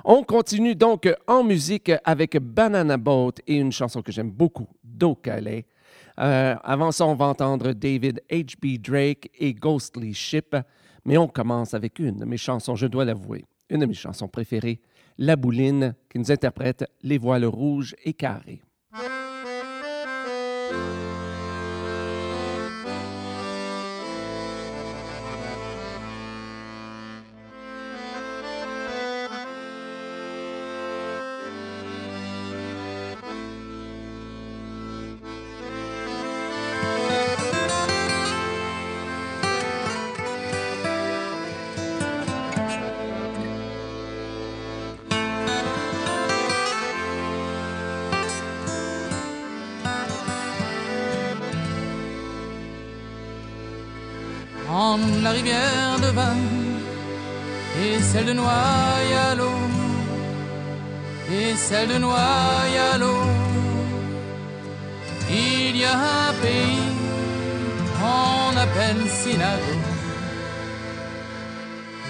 On 0.03 0.23
continue 0.23 0.75
donc 0.75 1.09
en 1.27 1.43
musique 1.43 1.91
avec 2.03 2.37
Banana 2.37 2.97
Boat 2.97 3.33
et 3.47 3.55
une 3.55 3.71
chanson 3.71 4.01
que 4.01 4.11
j'aime 4.11 4.31
beaucoup, 4.31 4.67
Do 4.83 5.15
Calais. 5.15 5.65
Euh, 6.19 6.55
avant 6.63 6.91
ça, 6.91 7.05
on 7.05 7.15
va 7.15 7.25
entendre 7.25 7.73
David 7.73 8.21
H.B. 8.29 8.79
Drake 8.79 9.29
et 9.37 9.53
Ghostly 9.53 10.13
Ship. 10.13 10.55
Mais 11.05 11.17
on 11.17 11.27
commence 11.27 11.73
avec 11.73 11.99
une 11.99 12.17
de 12.17 12.25
mes 12.25 12.37
chansons, 12.37 12.75
je 12.75 12.87
dois 12.87 13.05
l'avouer, 13.05 13.45
une 13.69 13.81
de 13.81 13.85
mes 13.85 13.93
chansons 13.93 14.27
préférées, 14.27 14.81
La 15.17 15.35
Bouline, 15.35 15.93
qui 16.09 16.17
nous 16.17 16.31
interprète 16.31 16.85
Les 17.03 17.17
voiles 17.17 17.45
rouges 17.45 17.95
et 18.03 18.13
carrées. 18.13 18.61
Celle 61.67 61.87
de 61.87 61.97
Noyalo. 61.97 63.15
Il 65.29 65.75
y 65.77 65.85
a 65.85 65.95
un 66.29 66.33
pays 66.45 66.89
qu'on 67.97 68.55
appelle 68.65 69.01
Sinago 69.09 69.75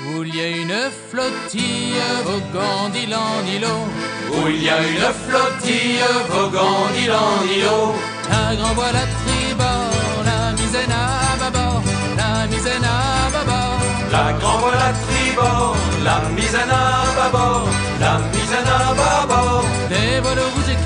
où 0.08 0.24
il 0.24 0.36
y 0.36 0.42
a 0.42 0.50
une 0.64 0.80
flottille 1.10 2.04
voguant 2.26 2.90
d'île 2.94 3.16
en 3.16 3.38
îlot. 3.56 3.86
Où 4.34 4.48
il 4.50 4.64
y 4.64 4.70
a 4.70 4.80
une 4.94 5.10
flottille 5.26 6.04
voguant 6.30 6.86
d'île 6.94 7.18
en 7.28 7.38
îlot. 7.56 7.96
Un 8.44 8.56
grand 8.56 8.74
voile 8.74 9.00
à 9.04 9.08
tribord, 9.22 10.24
la 10.30 10.52
misaine 10.52 10.92
à 10.92 11.38
bâbord 11.42 11.82
la 12.18 12.48
misaine 12.48 12.84
à 12.84 13.30
bâbord. 13.34 13.80
La 14.12 14.34
grand 14.40 14.58
voile 14.60 14.84
à 14.90 14.94
tribord, 15.06 15.76
la 16.04 16.18
misaine 16.36 16.70
à 16.70 16.86
bâbord, 17.18 17.68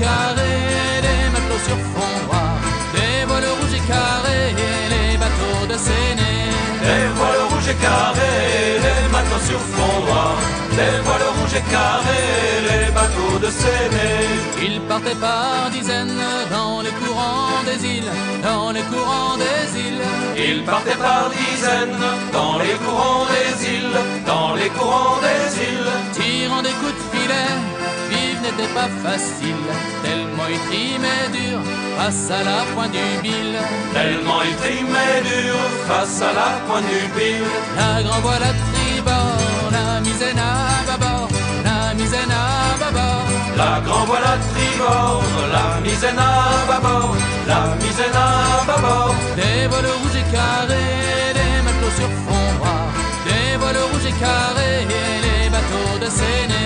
carrés, 0.00 1.00
des 1.06 1.22
matelots 1.32 1.64
sur 1.68 1.78
fond 1.92 2.14
noir. 2.26 2.52
Des 2.94 3.24
voiles 3.28 3.50
rouges 3.58 3.76
et 3.80 3.84
carrés, 3.92 4.50
les 4.94 5.16
bateaux 5.22 5.66
de 5.72 5.76
Séné. 5.86 6.32
Des 6.86 7.06
voiles 7.16 7.44
rouges 7.50 7.70
et 7.74 7.78
carrés, 7.86 8.80
les 8.86 9.02
matelots 9.14 9.46
sur 9.50 9.60
fond 9.74 9.96
noir. 10.06 10.34
Des 10.78 10.96
voiles 11.04 11.28
rouges 11.36 11.56
et 11.60 11.66
carrés, 11.74 12.58
les 12.68 12.86
bateaux 12.98 13.38
de 13.44 13.50
Séné. 13.62 14.08
Ils 14.66 14.80
partaient 14.92 15.20
par 15.28 15.70
dizaines 15.70 16.20
dans 16.50 16.80
les 16.84 16.94
courants 17.00 17.62
des 17.68 17.80
îles, 17.96 18.12
dans 18.42 18.70
les 18.76 18.84
courants 18.92 19.36
des 19.44 19.64
îles. 19.86 20.06
Ils 20.48 20.62
partaient 20.64 21.00
par 21.08 21.24
dizaines 21.30 22.00
dans 22.32 22.58
les 22.58 22.76
courants 22.84 23.26
des 23.34 23.50
îles, 23.76 23.98
dans 24.26 24.54
les 24.54 24.70
courants 24.76 25.18
des 25.26 25.44
îles. 25.68 25.92
Tirant 26.16 26.62
des 26.62 26.74
coups 26.80 26.96
de 26.98 27.04
filet, 27.12 27.52
n'était 28.50 28.72
pas 28.74 28.88
facile, 29.02 29.64
tellement 30.02 30.48
ils 30.48 30.58
trimaient 30.68 31.28
dur 31.32 31.60
face 31.96 32.30
à 32.30 32.42
la 32.42 32.64
pointe 32.74 32.92
du 32.92 33.22
bille. 33.22 33.58
Tellement 33.92 34.42
ils 34.42 34.56
trimaient 34.56 35.22
dur 35.22 35.56
face 35.88 36.22
à 36.22 36.32
la 36.32 36.50
pointe 36.66 36.84
du 36.84 37.00
bille. 37.16 37.44
La 37.76 38.02
grand 38.02 38.20
voile 38.20 38.42
à 38.42 38.52
tribord, 38.70 39.70
la 39.70 40.00
misaine 40.00 40.38
à 40.38 40.86
bâbord, 40.88 41.28
la 41.64 41.94
misaine 41.94 42.30
à 42.30 42.78
bâbord. 42.82 43.26
La 43.56 43.80
grand 43.84 44.04
voile 44.04 44.24
à 44.24 44.36
tribord, 44.52 45.22
la 45.52 45.80
misaine 45.80 46.18
à 46.18 46.66
bâbord, 46.70 47.16
la 47.46 47.76
misaine 47.82 48.16
à 48.16 48.64
bâbord. 48.66 49.14
Des 49.36 49.66
voiles 49.68 49.92
rouges 50.00 50.18
et 50.22 50.26
carrés, 50.34 51.34
des 51.38 51.62
matelots 51.64 51.96
sur 52.00 52.10
fond 52.24 52.46
noir. 52.58 52.86
Des 53.26 53.56
voiles 53.58 53.84
rouges 53.92 54.08
et 54.08 54.16
carrés, 54.24 54.86
les 55.24 55.48
bateaux 55.50 55.98
de 56.04 56.10
Séné. 56.10 56.59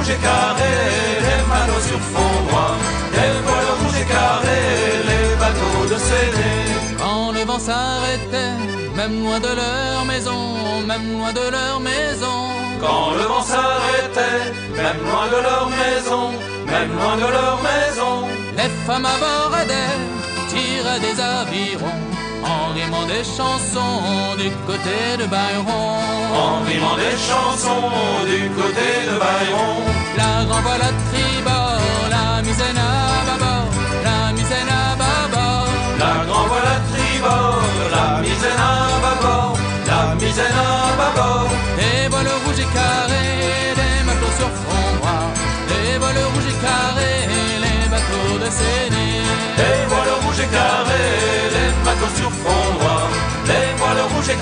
Rouges 0.00 0.08
et 0.08 0.22
carrés, 0.22 1.20
les 1.26 1.42
matelots 1.46 1.86
sur 1.90 2.00
fond 2.00 2.36
noir. 2.50 2.74
Des 3.12 3.32
voiles 3.44 3.72
rouges 3.80 4.00
et 4.00 4.06
carrés, 4.06 4.96
les 5.10 5.36
bateaux 5.36 5.84
de 5.92 5.98
Séné. 6.08 6.52
Quand 6.98 7.32
le 7.32 7.40
vent 7.44 7.58
s'arrêtait, 7.58 8.56
même 8.96 9.22
loin 9.22 9.38
de 9.40 9.52
leur 9.60 10.06
maison, 10.06 10.40
même 10.86 11.12
loin 11.12 11.32
de 11.34 11.46
leur 11.50 11.80
maison. 11.80 12.38
Quand 12.80 13.10
le 13.18 13.24
vent 13.24 13.42
s'arrêtait, 13.42 14.54
même 14.74 15.00
loin 15.04 15.26
de 15.34 15.42
leur 15.48 15.68
maison, 15.68 16.30
même 16.64 16.92
loin 16.98 17.16
de 17.16 17.30
leur 17.36 17.58
maison. 17.68 18.26
Les 18.56 18.70
femmes 18.86 19.04
abordaient, 19.04 19.98
tiraient 20.48 21.00
des 21.00 21.20
avirons, 21.20 22.00
en 22.44 22.72
rimant 22.74 23.06
des 23.06 23.24
chansons 23.24 24.36
du 24.38 24.50
côté 24.66 25.16
de 25.18 25.26
Byron. 25.26 26.00
En 26.34 26.64
rimant 26.64 26.96
des 26.96 27.16
chansons 27.28 27.90
du 28.24 28.48
côté 28.50 28.88
de 29.06 29.14
Byron. 29.18 29.82
La 30.16 30.44
grand 30.44 30.60
voile 30.62 30.80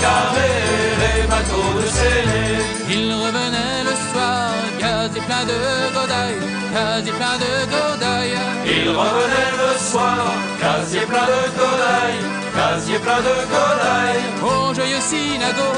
carrés, 0.01 0.65
les 1.03 1.23
bateaux 1.27 1.73
de 1.81 1.87
Séné. 1.99 2.47
Il 2.91 3.13
revenait 3.13 3.83
le 3.89 3.95
soir, 4.11 4.51
quasi 4.79 5.21
plein 5.21 5.45
de 5.53 5.59
godailles, 5.95 6.43
quasi 6.75 7.11
plein 7.19 7.37
de 7.45 7.53
godailles. 7.73 8.39
Il 8.67 8.89
revenait 8.89 9.55
le 9.63 9.73
soir, 9.91 10.25
casier 10.61 11.05
plein 11.11 11.27
de 11.35 11.41
godailles, 11.59 12.23
casier 12.57 12.99
plein 12.99 13.21
de 13.29 13.37
godailles. 13.53 14.25
Au 14.43 14.75
joyeux 14.75 15.05
synago, 15.11 15.71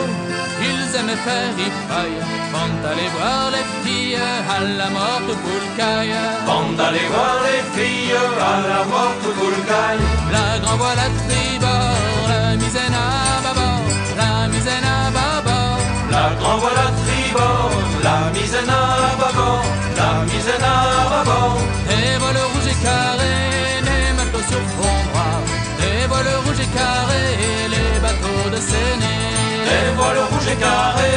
ils 0.68 0.96
aimaient 0.98 1.22
faire 1.26 1.50
ripaille, 1.56 2.20
vont 2.52 2.74
aller 2.90 3.08
voir 3.16 3.50
les 3.54 3.66
filles 3.82 4.16
à 4.16 4.60
la 4.80 4.88
morte 4.90 5.32
poulcaille. 5.42 6.14
Bande 6.46 6.76
d'aller 6.76 7.06
voir 7.12 7.36
les 7.46 7.62
filles 7.74 8.14
à 8.52 8.68
la 8.72 8.84
morte 8.84 9.26
boulgaille. 9.38 10.06
La 10.32 10.58
grand 10.62 10.76
voile 10.76 10.98
à 10.98 11.10
grand 16.38 16.58
voile 16.58 16.92
tribord, 17.04 17.70
la 18.02 18.18
mise 18.34 18.54
à 18.54 18.62
bâbord, 19.20 19.64
la 19.96 20.10
mise 20.28 20.48
à 20.48 21.10
bâbord. 21.12 21.58
Et 21.90 22.18
voilà 22.18 22.42
rouge 22.52 22.68
et 22.72 22.78
carré, 22.84 23.34
les 23.88 24.06
matelots 24.16 24.48
sur 24.52 24.64
fond 24.74 24.98
noir. 25.12 25.38
Et 25.86 26.06
voilà 26.06 26.34
rouge 26.44 26.60
et 26.66 26.70
carré, 26.78 27.24
les 27.74 27.92
bateaux 28.04 28.48
de 28.54 28.60
Séné. 28.70 29.14
Et 29.74 29.88
voilà 29.96 30.24
rouge 30.30 30.48
et 30.52 30.58
carré, 30.66 31.12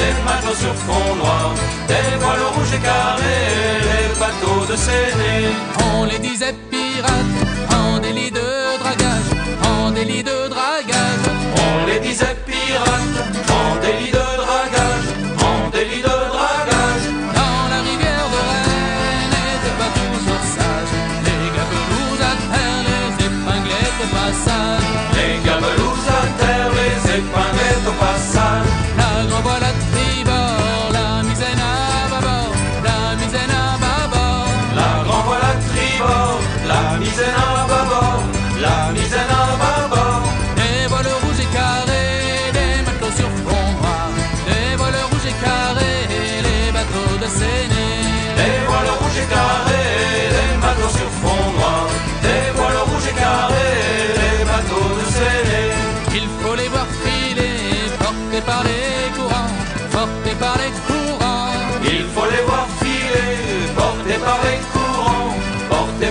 les 0.00 0.14
matelots 0.26 0.60
sur 0.64 0.74
fond 0.86 1.14
noir. 1.16 1.52
Et 1.88 2.16
voilà 2.20 2.46
rouge 2.54 2.74
et 2.78 2.82
carré, 2.90 3.36
les 3.88 4.08
bateaux 4.22 4.64
de 4.70 4.76
Séné. 4.76 5.32
On 5.94 6.04
les 6.04 6.18
disait 6.18 6.54
pirates, 6.70 7.34
en 7.78 7.98
délit 7.98 8.30
de 8.30 8.43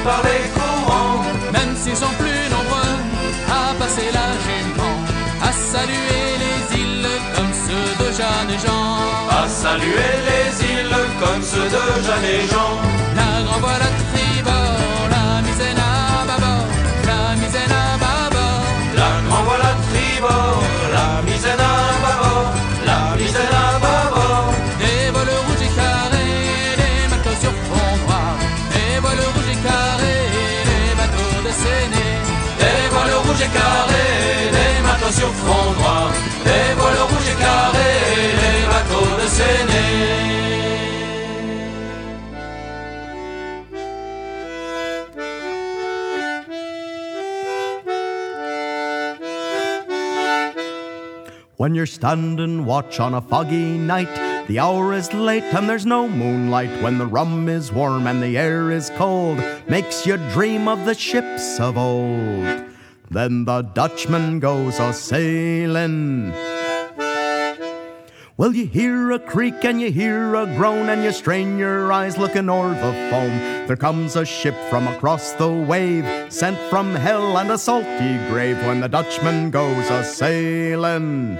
par 0.03 0.21
les 0.27 0.43
courants. 0.55 1.23
Même 1.51 1.73
s'ils 1.81 1.95
sont 1.95 2.15
plus 2.21 2.43
nombreux 2.55 2.95
à 3.59 3.73
passer 3.79 4.09
la 4.19 4.29
jument, 4.45 4.97
à 5.41 5.51
saluer 5.51 6.25
les 6.43 6.59
îles 6.81 7.11
comme 7.35 7.53
ceux 7.65 7.89
de 8.01 8.07
Jeanne 8.17 8.51
et 8.55 8.61
Jean. 8.65 8.85
À 9.41 9.47
saluer 9.47 10.11
les 10.29 10.49
îles 10.71 10.99
comme 11.21 11.41
ceux 11.51 11.69
de 11.75 11.85
Jeanne 12.05 12.27
et 12.37 12.43
Jean. 12.51 12.71
La 13.19 13.31
grand 13.45 13.59
voile 13.65 13.85
à 13.89 13.91
tribord, 14.11 15.03
la 15.15 15.25
misaine 15.47 15.81
à 15.91 16.25
bâbord, 16.29 16.67
la 17.09 17.21
misaine 17.41 17.75
à 17.83 17.87
bâbord. 18.03 18.65
La 19.01 19.11
grand 19.27 19.43
voile 19.47 19.65
à 19.71 19.75
tribord, 19.87 20.52
When 51.63 51.76
you're 51.76 51.86
standing 51.86 52.65
watch 52.65 52.99
on 52.99 53.13
a 53.13 53.21
foggy 53.21 53.78
night, 53.78 54.47
the 54.47 54.60
hour 54.60 54.93
is 54.93 55.13
late 55.13 55.45
and 55.45 55.69
there's 55.69 55.86
no 55.86 56.10
moonlight. 56.10 56.84
When 56.84 56.97
the 56.97 57.06
rum 57.06 57.47
is 57.47 57.71
warm 57.71 58.06
and 58.06 58.21
the 58.21 58.38
air 58.38 58.69
is 58.69 58.89
cold, 58.97 59.41
makes 59.69 60.06
you 60.06 60.17
dream 60.34 60.67
of 60.67 60.84
the 60.84 60.93
ships 60.93 61.62
of 61.62 61.78
old. 61.78 62.65
Then 63.10 63.45
the 63.45 63.62
Dutchman 63.62 64.41
goes 64.41 64.78
a 64.78 64.91
sailing. 64.91 66.34
Well, 68.36 68.56
you 68.56 68.65
hear 68.65 69.12
a 69.12 69.19
creak 69.19 69.63
and 69.63 69.80
you 69.80 69.91
hear 69.91 70.34
a 70.34 70.47
groan, 70.58 70.89
and 70.89 71.04
you 71.04 71.12
strain 71.12 71.60
your 71.60 71.93
eyes 71.93 72.17
looking 72.17 72.49
o'er 72.49 72.69
the 72.69 73.10
foam. 73.12 73.67
There 73.67 73.78
comes 73.78 74.15
a 74.15 74.26
ship 74.26 74.56
from 74.71 74.88
across 74.88 75.34
the 75.34 75.49
wave, 75.49 76.04
sent 76.34 76.58
from 76.69 76.95
hell 76.95 77.38
and 77.38 77.52
a 77.52 77.58
salty 77.60 78.17
grave 78.30 78.58
when 78.65 78.80
the 78.80 78.89
Dutchman 78.89 79.52
goes 79.52 79.88
a 79.91 80.04
sailing. 80.04 81.38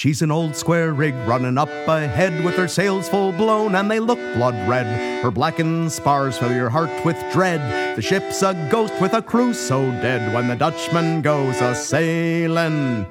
She's 0.00 0.22
an 0.22 0.30
old 0.30 0.56
square 0.56 0.94
rig 0.94 1.14
running 1.28 1.58
up 1.58 1.68
ahead 1.86 2.42
with 2.42 2.54
her 2.54 2.68
sails 2.68 3.06
full 3.06 3.32
blown 3.32 3.74
and 3.74 3.90
they 3.90 4.00
look 4.00 4.18
blood 4.32 4.54
red. 4.66 5.22
Her 5.22 5.30
blackened 5.30 5.92
spars 5.92 6.38
fill 6.38 6.54
your 6.54 6.70
heart 6.70 7.04
with 7.04 7.22
dread. 7.34 7.98
The 7.98 8.00
ship's 8.00 8.40
a 8.40 8.54
ghost 8.70 8.98
with 8.98 9.12
a 9.12 9.20
crew 9.20 9.52
so 9.52 9.90
dead 10.00 10.32
when 10.32 10.48
the 10.48 10.56
Dutchman 10.56 11.20
goes 11.20 11.60
a 11.60 11.74
sailing. 11.74 13.04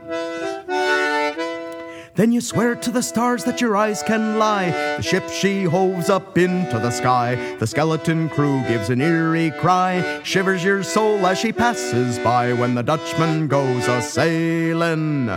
Then 2.15 2.31
you 2.31 2.41
swear 2.41 2.73
to 2.73 2.89
the 2.89 3.03
stars 3.03 3.43
that 3.43 3.61
your 3.61 3.77
eyes 3.77 4.01
can 4.01 4.39
lie. 4.39 4.71
The 4.97 5.03
ship 5.03 5.29
she 5.29 5.65
hoves 5.65 6.09
up 6.09 6.39
into 6.39 6.79
the 6.79 6.89
sky. 6.89 7.55
The 7.59 7.67
skeleton 7.67 8.29
crew 8.29 8.63
gives 8.67 8.89
an 8.89 8.99
eerie 8.99 9.51
cry. 9.59 10.21
Shivers 10.23 10.63
your 10.63 10.81
soul 10.81 11.23
as 11.27 11.37
she 11.37 11.53
passes 11.53 12.17
by 12.17 12.51
when 12.53 12.73
the 12.73 12.81
Dutchman 12.81 13.47
goes 13.47 13.87
a 13.87 14.01
sailing. 14.01 15.29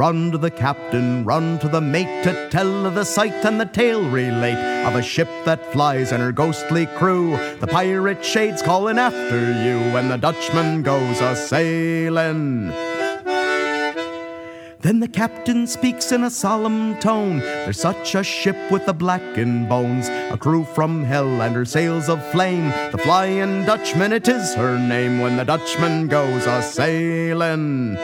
Run 0.00 0.30
to 0.30 0.38
the 0.38 0.50
captain, 0.50 1.26
run 1.26 1.58
to 1.58 1.68
the 1.68 1.82
mate 1.82 2.24
to 2.24 2.48
tell 2.48 2.86
of 2.86 2.94
the 2.94 3.04
sight 3.04 3.44
and 3.44 3.60
the 3.60 3.66
tale 3.66 4.08
relate 4.08 4.86
of 4.86 4.94
a 4.94 5.02
ship 5.02 5.28
that 5.44 5.74
flies 5.74 6.10
and 6.10 6.22
her 6.22 6.32
ghostly 6.32 6.86
crew. 6.86 7.36
The 7.60 7.66
pirate 7.66 8.24
shades 8.24 8.62
calling 8.62 8.98
after 8.98 9.38
you 9.62 9.78
when 9.92 10.08
the 10.08 10.16
Dutchman 10.16 10.82
goes 10.82 11.20
a 11.20 11.36
sailing. 11.36 12.68
Then 14.80 15.00
the 15.00 15.08
captain 15.12 15.66
speaks 15.66 16.12
in 16.12 16.24
a 16.24 16.30
solemn 16.30 16.98
tone. 16.98 17.40
There's 17.40 17.78
such 17.78 18.14
a 18.14 18.24
ship 18.24 18.56
with 18.70 18.86
the 18.86 18.94
blackened 18.94 19.68
bones, 19.68 20.08
a 20.08 20.38
crew 20.38 20.64
from 20.64 21.04
hell 21.04 21.42
and 21.42 21.54
her 21.54 21.66
sails 21.66 22.08
of 22.08 22.26
flame. 22.32 22.70
The 22.90 22.96
Flying 22.96 23.66
Dutchman, 23.66 24.14
it 24.14 24.28
is 24.28 24.54
her 24.54 24.78
name 24.78 25.20
when 25.20 25.36
the 25.36 25.44
Dutchman 25.44 26.08
goes 26.08 26.46
a 26.46 26.62
sailing. 26.62 27.98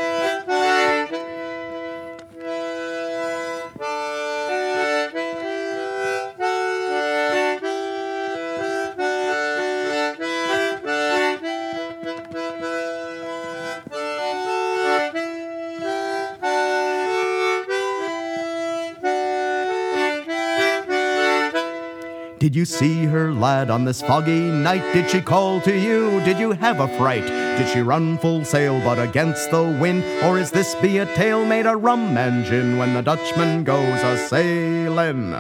You 22.56 22.64
see 22.64 23.04
her, 23.04 23.34
lad, 23.34 23.68
on 23.68 23.84
this 23.84 24.00
foggy 24.00 24.40
night? 24.40 24.82
Did 24.94 25.10
she 25.10 25.20
call 25.20 25.60
to 25.60 25.78
you? 25.78 26.20
Did 26.24 26.38
you 26.38 26.52
have 26.52 26.80
a 26.80 26.88
fright? 26.96 27.26
Did 27.26 27.68
she 27.68 27.80
run 27.80 28.16
full 28.16 28.46
sail 28.46 28.80
but 28.80 28.98
against 28.98 29.50
the 29.50 29.62
wind? 29.62 30.02
Or 30.24 30.38
is 30.38 30.50
this 30.50 30.74
be 30.76 30.96
a 30.98 31.14
tale 31.14 31.44
made 31.44 31.66
of 31.66 31.82
rum 31.82 32.16
and 32.16 32.46
gin 32.46 32.78
when 32.78 32.94
the 32.94 33.02
Dutchman 33.02 33.62
goes 33.64 34.02
a 34.02 34.16
sailing? 34.16 35.32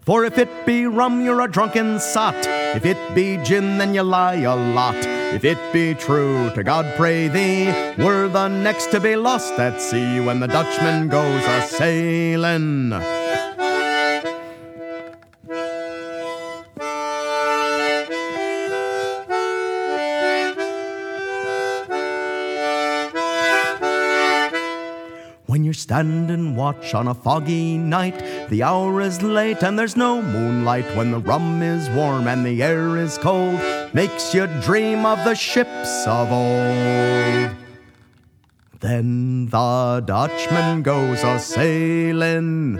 For 0.00 0.24
if 0.24 0.36
it 0.36 0.66
be 0.66 0.86
rum, 0.86 1.24
you're 1.24 1.42
a 1.42 1.48
drunken 1.48 2.00
sot. 2.00 2.34
If 2.74 2.84
it 2.84 3.14
be 3.14 3.36
gin, 3.44 3.78
then 3.78 3.94
you 3.94 4.02
lie 4.02 4.40
a 4.40 4.56
lot. 4.56 4.96
If 4.96 5.44
it 5.44 5.58
be 5.72 5.94
true, 5.94 6.50
to 6.54 6.64
God 6.64 6.96
pray 6.96 7.28
thee, 7.28 7.66
we're 8.02 8.26
the 8.26 8.48
next 8.48 8.90
to 8.92 8.98
be 8.98 9.14
lost 9.14 9.52
at 9.60 9.80
sea 9.80 10.18
when 10.18 10.40
the 10.40 10.48
Dutchman 10.48 11.08
goes 11.08 11.44
a 11.44 11.62
sailing. 11.62 13.17
When 25.98 26.28
you're 26.28 26.54
watch 26.54 26.94
on 26.94 27.08
a 27.08 27.12
foggy 27.12 27.76
night, 27.76 28.22
the 28.50 28.62
hour 28.62 29.00
is 29.00 29.20
late 29.20 29.64
and 29.64 29.76
there's 29.76 29.96
no 29.96 30.22
moonlight. 30.22 30.84
When 30.96 31.10
the 31.10 31.18
rum 31.18 31.60
is 31.60 31.90
warm 31.90 32.28
and 32.28 32.46
the 32.46 32.62
air 32.62 32.96
is 32.98 33.18
cold, 33.18 33.58
makes 33.92 34.32
you 34.32 34.46
dream 34.62 35.04
of 35.04 35.24
the 35.24 35.34
ships 35.34 36.06
of 36.06 36.30
old. 36.30 37.50
Then 38.78 39.46
the 39.46 40.04
Dutchman 40.06 40.82
goes 40.82 41.24
a 41.24 41.40
sailing. 41.40 42.78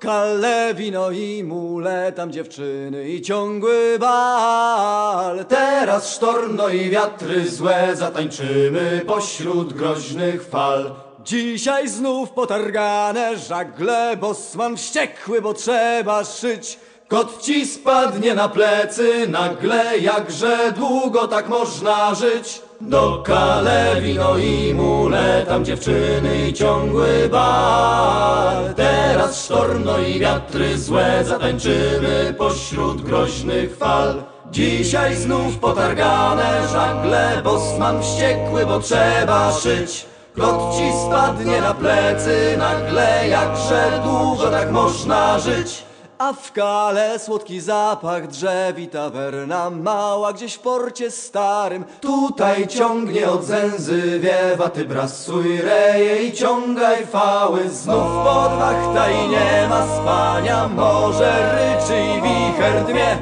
Calais 0.00 0.74
wino 0.74 1.10
i 1.10 1.44
mule, 1.44 2.12
tam 2.12 2.32
dziewczyny 2.32 3.08
i 3.08 3.22
ciągły 3.22 3.98
bal. 3.98 5.44
Teraz 5.44 6.14
sztorm, 6.14 6.56
no 6.56 6.68
i 6.68 6.90
wiatry 6.90 7.48
złe, 7.48 7.88
zatańczymy 7.94 9.02
pośród 9.06 9.72
groźnych 9.72 10.48
fal. 10.48 10.94
Dzisiaj 11.24 11.88
znów 11.88 12.30
potargane 12.30 13.36
żagle, 13.36 14.16
bosman 14.16 14.76
wściekły, 14.76 15.42
bo 15.42 15.54
trzeba 15.54 16.24
szyć. 16.24 16.78
Kot 17.08 17.42
ci 17.42 17.66
spadnie 17.66 18.34
na 18.34 18.48
plecy 18.48 19.28
nagle, 19.28 19.98
jakże 19.98 20.72
długo 20.76 21.28
tak 21.28 21.48
można 21.48 22.14
żyć. 22.14 22.62
Do 22.88 23.22
kale 23.22 24.00
wino 24.00 24.38
i 24.38 24.74
mule, 24.74 25.44
tam 25.48 25.64
dziewczyny 25.64 26.48
i 26.48 26.52
ciągły 26.52 27.28
bal. 27.28 28.74
Teraz 28.74 29.44
sztorm, 29.44 29.84
no 29.84 29.98
i 29.98 30.18
wiatry 30.18 30.78
złe, 30.78 31.24
zatańczymy 31.24 32.34
pośród 32.38 33.02
groźnych 33.02 33.76
fal. 33.76 34.22
Dzisiaj 34.50 35.16
znów 35.16 35.58
potargane 35.58 36.68
żagle, 36.72 37.40
bosman 37.44 38.02
wściekły, 38.02 38.66
bo 38.66 38.80
trzeba 38.80 39.52
szyć. 39.52 40.06
Kot 40.36 40.76
ci 40.76 40.92
spadnie 41.06 41.60
na 41.60 41.74
plecy 41.74 42.56
nagle, 42.58 43.28
jakże 43.28 44.00
długo 44.04 44.50
tak 44.50 44.70
można 44.70 45.38
żyć. 45.38 45.91
A 46.22 46.32
w 46.32 46.52
kale 46.52 47.18
słodki 47.18 47.60
zapach 47.60 48.26
drzew 48.26 48.78
i 48.78 48.88
tawerna 48.88 49.70
mała 49.70 50.32
gdzieś 50.32 50.54
w 50.54 50.58
porcie 50.58 51.10
starym. 51.10 51.84
Tutaj 52.00 52.68
ciągnie 52.68 53.30
od 53.30 53.44
zęzy 53.44 54.20
wiewa, 54.20 54.68
ty 54.68 54.84
brasuj 54.84 55.60
reje 55.60 56.22
i 56.22 56.32
ciągaj 56.32 57.06
fały. 57.06 57.68
Znów 57.68 58.24
pod 58.24 58.52
wachta 58.58 59.10
i 59.10 59.28
nie 59.28 59.66
ma 59.68 59.86
spania, 59.86 60.68
morze 60.68 61.32
ryczy 61.54 62.02
i 62.02 62.22
wicher 62.22 62.84
dmie. 62.86 63.18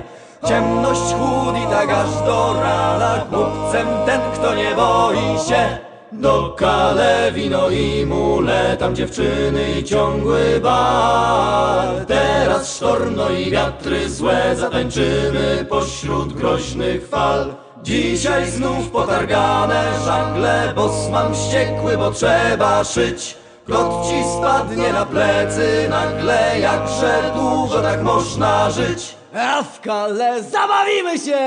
Ciemność 0.49 1.15
chłód 1.15 1.55
i 1.57 1.71
tak 1.71 1.91
aż 1.91 2.27
do 2.27 2.55
rana, 2.63 3.27
chłopcem 3.31 3.87
ten, 4.07 4.21
kto 4.35 4.55
nie 4.55 4.75
boi 4.75 5.49
się. 5.49 5.90
Do 6.21 6.55
kale 6.57 7.33
wino 7.33 7.71
i 7.71 8.07
mule, 8.07 8.77
tam 8.77 8.95
dziewczyny 8.95 9.79
i 9.81 9.85
ciągły 9.85 10.61
bal. 10.63 12.07
Teraz 12.07 12.77
sztorm, 12.77 13.15
no 13.17 13.31
i 13.31 13.51
wiatry 13.51 14.11
złe, 14.11 14.57
zatańczymy 14.57 15.67
pośród 15.69 16.33
groźnych 16.33 17.09
fal. 17.09 17.55
Dzisiaj 17.83 18.51
znów 18.51 18.91
potargane 18.91 19.85
żagle, 20.05 20.73
bosman 20.77 21.35
wściekły, 21.35 21.97
bo 21.97 22.11
trzeba 22.11 22.85
szyć. 22.85 23.37
Kot 23.67 24.07
ci 24.09 24.25
spadnie 24.39 24.93
na 24.93 25.07
plecy 25.07 25.87
nagle, 25.91 26.61
jakże 26.61 27.33
długo 27.35 27.83
tak 27.83 28.03
można 28.03 28.71
żyć. 28.71 29.20
A 29.35 29.63
w 29.63 29.81
zabawimy 30.51 31.19
się! 31.19 31.39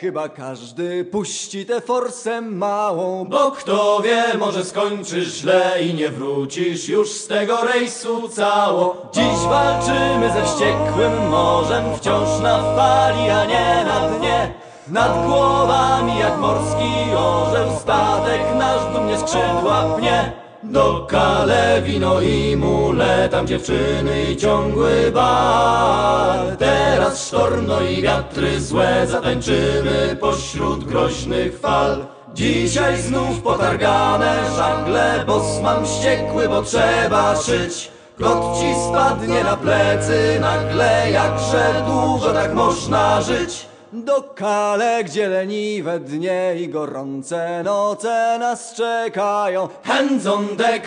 Chyba 0.00 0.28
każdy 0.28 1.04
puści 1.04 1.66
tę 1.66 1.80
forsę 1.80 2.40
małą, 2.40 3.24
bo 3.24 3.50
kto 3.50 4.00
wie, 4.04 4.24
może 4.38 4.64
skończysz 4.64 5.34
źle 5.34 5.82
i 5.82 5.94
nie 5.94 6.08
wrócisz 6.08 6.88
już 6.88 7.12
z 7.12 7.26
tego 7.26 7.64
rejsu 7.64 8.28
cało. 8.28 9.10
Dziś 9.12 9.38
walczymy 9.48 10.30
ze 10.32 10.44
wściekłym 10.44 11.28
morzem, 11.28 11.84
wciąż 11.96 12.40
na 12.42 12.62
fali, 12.76 13.30
a 13.30 13.44
nie 13.44 13.84
na 13.84 14.08
dnie. 14.08 14.54
Nad 14.88 15.26
głowami 15.26 16.18
jak 16.18 16.38
morski 16.38 17.14
orzeł, 17.16 17.68
statek 17.80 18.40
nasz 18.58 18.92
dumnie 18.94 19.18
skrzydła 19.18 19.96
pnie. 19.98 20.47
Do 20.62 21.06
kale 21.06 21.82
wino 21.82 22.20
i 22.20 22.56
mule, 22.56 23.28
tam 23.28 23.46
dziewczyny 23.46 24.22
i 24.32 24.36
ciągły 24.36 25.12
bal. 25.14 26.56
Teraz 26.56 27.26
sztorm, 27.26 27.66
no 27.66 27.80
i 27.80 28.02
wiatry 28.02 28.60
złe, 28.60 29.06
zatańczymy 29.06 30.16
pośród 30.20 30.84
groźnych 30.84 31.60
fal. 31.60 32.06
Dzisiaj 32.34 33.02
znów 33.02 33.42
potargane 33.42 34.50
żagle, 34.56 35.24
bosman 35.26 35.86
wściekły, 35.86 36.48
bo 36.48 36.62
trzeba 36.62 37.36
szyć. 37.36 37.90
Kot 38.18 38.58
ci 38.58 38.74
spadnie 38.88 39.44
na 39.44 39.56
plecy 39.56 40.38
nagle, 40.40 41.10
jakże 41.10 41.84
długo 41.86 42.32
tak 42.32 42.54
można 42.54 43.22
żyć. 43.22 43.66
Do 43.92 44.22
kale, 44.34 45.04
gdzie 45.04 45.28
leniwe 45.28 46.00
dnie 46.00 46.54
i 46.56 46.68
gorące 46.68 47.62
noce 47.64 48.36
nas 48.38 48.74
czekają. 48.74 49.68
Hands 49.84 50.24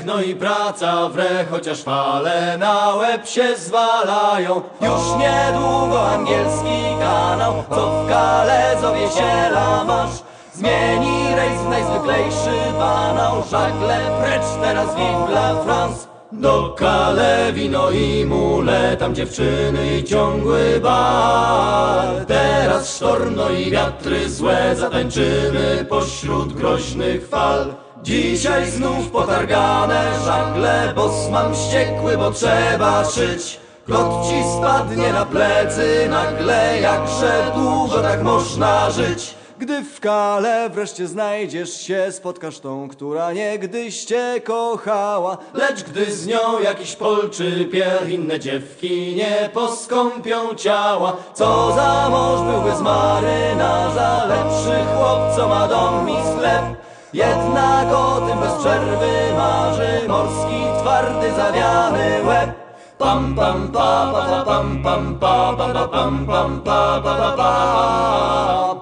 no 0.06 0.22
i 0.22 0.36
praca 0.36 1.10
w 1.10 1.20
re, 1.20 1.46
chociaż 1.52 1.82
fale 1.84 2.58
na 2.58 2.96
łeb 2.96 3.28
się 3.28 3.56
zwalają. 3.56 4.62
Już 4.82 5.02
niedługo 5.20 6.10
angielski 6.12 6.84
kanał, 7.00 7.64
co 7.70 8.04
w 8.04 8.10
kale 8.10 8.76
zowie 8.82 9.10
się 9.10 9.50
Lamasz. 9.52 10.24
Zmieni 10.54 11.36
rejs 11.36 11.62
w 11.62 11.70
najzwyklejszy 11.70 12.74
banał, 12.80 13.44
żagle 13.52 14.00
precz 14.22 14.46
teraz 14.62 14.96
vive 14.96 15.30
la 15.30 15.64
France. 15.64 16.11
Do 16.32 16.76
kale 16.78 17.52
wino 17.54 17.91
i 17.91 18.26
mule, 18.26 18.98
tam 18.98 19.15
dziewczyny 19.15 19.98
i 19.98 20.04
ciągły 20.04 20.80
bal. 20.80 22.26
Teraz 22.26 22.96
sztorm, 22.96 23.36
no 23.36 23.50
i 23.50 23.72
wiatry 23.72 24.30
złe, 24.30 24.76
zatańczymy 24.76 25.86
pośród 25.89 26.54
groźnych 26.54 27.28
fal. 27.28 27.74
Dzisiaj 28.04 28.72
znów 28.72 29.12
potargane 29.12 30.12
żagle, 30.26 30.94
bosman 30.96 31.54
wściekły, 31.54 32.17
bo 32.17 32.32
trzeba 32.32 33.06
szyć. 33.06 33.60
Kot 33.88 34.28
ci 34.28 34.44
spadnie 34.58 35.13
na 35.13 35.26
plecy 35.26 36.08
nagle, 36.10 36.82
jakże 36.82 37.52
długo 37.56 38.02
tak 38.02 38.24
można 38.24 38.91
żyć. 38.91 39.40
Gdy 39.62 39.84
w 39.84 40.00
kale 40.00 40.69
wreszcie 40.69 41.08
znajdziesz 41.08 41.82
się, 41.82 42.12
spotkasz 42.12 42.60
tą, 42.60 42.89
która 42.89 43.34
niegdyś 43.34 44.06
cię 44.06 44.41
kochała. 44.43 45.38
Lecz 45.54 45.84
gdy 45.84 46.06
z 46.12 46.28
nią 46.28 46.60
jakiś 46.63 46.95
polczy 46.95 47.65
pier, 47.71 48.10
inne 48.10 48.39
dziewki 48.39 49.15
nie 49.15 49.50
poskąpią 49.54 50.56
ciała. 50.56 51.17
Co 51.34 51.74
za 51.76 52.10
mąż 52.10 52.41
byłby 52.41 52.78
z 52.78 52.82
marynarza, 52.82 54.26
lepszy 54.26 54.86
chłop, 54.95 55.36
co 55.36 55.47
ma 55.47 55.67
dom 55.67 56.10
i 56.10 56.15
sklep. 56.36 56.63
Jednak 57.13 57.93
o 57.93 58.21
tym 58.28 58.39
bez 58.39 58.54
przerwy 58.54 59.34
marzy 59.38 60.08
morski, 60.08 60.82
twardy, 60.82 61.32
zawiany 61.36 62.24
łeb. 62.28 62.51
Pam 63.02 63.34
pam 63.36 63.72
pa 63.74 64.14
pa 64.14 64.22
pa 64.30 64.44
pam 64.46 64.68
pam 64.84 65.18
pa 65.22 65.56
pa 65.58 65.68
pa 65.74 65.86
pam 65.94 66.26
pam 66.28 66.62
pa 66.62 67.02
pa 67.04 67.14
pa 67.20 67.30
pa 67.40 67.52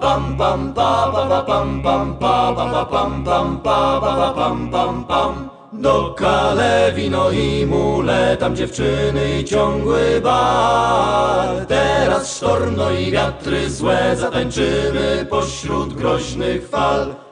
pam 0.02 0.36
pam 0.36 0.74
pa 0.76 0.90
pa 1.12 1.22
pa 1.30 1.40
pam 1.48 1.68
pam 1.84 2.18
pa 2.20 2.34
pa 2.56 2.64
pa 2.72 2.82
pam 2.92 3.24
pam 3.24 3.48
pa 3.64 3.78
pa 4.02 4.12
pa 4.20 4.28
pam 4.36 4.58
pam 4.70 5.04
pam 5.08 5.50
do 5.72 6.14
kale 6.18 6.92
wino 6.92 7.30
i 7.32 7.66
mule, 7.66 8.36
tam 8.36 8.56
dziewczyny 8.56 9.40
i 9.40 9.44
ciągły 9.44 10.20
bal. 10.20 11.66
Teraz 11.66 12.36
sztorm, 12.36 12.76
no 12.76 12.90
i 12.90 13.10
wiatry 13.10 13.70
złe, 13.70 14.16
zatańczymy 14.16 15.26
pośród 15.30 15.94
groźnych 15.94 16.68
fal. 16.68 17.29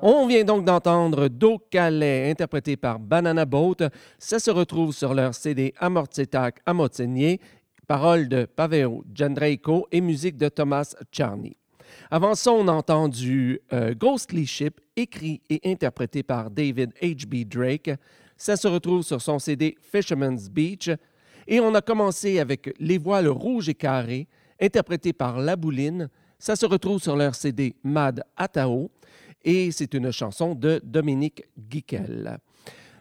On 0.00 0.26
vient 0.26 0.44
donc 0.44 0.64
d'entendre 0.64 1.28
Do 1.28 1.58
Calais, 1.70 2.30
interprété 2.30 2.76
par 2.76 2.98
Banana 2.98 3.44
Boat. 3.44 3.76
Ça 4.18 4.38
se 4.38 4.50
retrouve 4.50 4.92
sur 4.94 5.12
leur 5.12 5.34
CD 5.34 5.74
Amortsetak 5.78 6.60
Amotsenye, 6.66 7.38
paroles 7.86 8.28
de 8.28 8.46
Pavel 8.46 9.00
Jandreiko 9.14 9.86
et 9.92 10.00
musique 10.00 10.36
de 10.36 10.48
Thomas 10.48 10.94
Charney. 11.12 11.56
Avant 12.10 12.34
ça, 12.34 12.52
on 12.52 12.68
a 12.68 12.72
entendu 12.72 13.60
euh, 13.72 13.94
Ghostly 13.94 14.46
Ship, 14.46 14.80
écrit 14.96 15.40
et 15.48 15.60
interprété 15.64 16.22
par 16.22 16.50
David 16.50 16.92
H.B. 17.02 17.48
Drake. 17.48 17.90
Ça 18.36 18.56
se 18.56 18.68
retrouve 18.68 19.02
sur 19.02 19.20
son 19.22 19.38
CD 19.38 19.76
Fisherman's 19.80 20.48
Beach. 20.50 20.90
Et 21.46 21.60
on 21.60 21.74
a 21.74 21.80
commencé 21.80 22.38
avec 22.38 22.74
Les 22.78 22.98
voiles 22.98 23.28
rouges 23.28 23.68
et 23.68 23.74
carrées, 23.74 24.28
interprété 24.60 25.12
par 25.12 25.38
La 25.38 25.56
Bouline. 25.56 26.08
Ça 26.38 26.56
se 26.56 26.66
retrouve 26.66 27.02
sur 27.02 27.16
leur 27.16 27.34
CD 27.34 27.74
Mad 27.82 28.22
Atao 28.36 28.90
et 29.44 29.70
c'est 29.70 29.94
une 29.94 30.10
chanson 30.10 30.54
de 30.54 30.80
Dominique 30.82 31.44
Guiquel. 31.58 32.38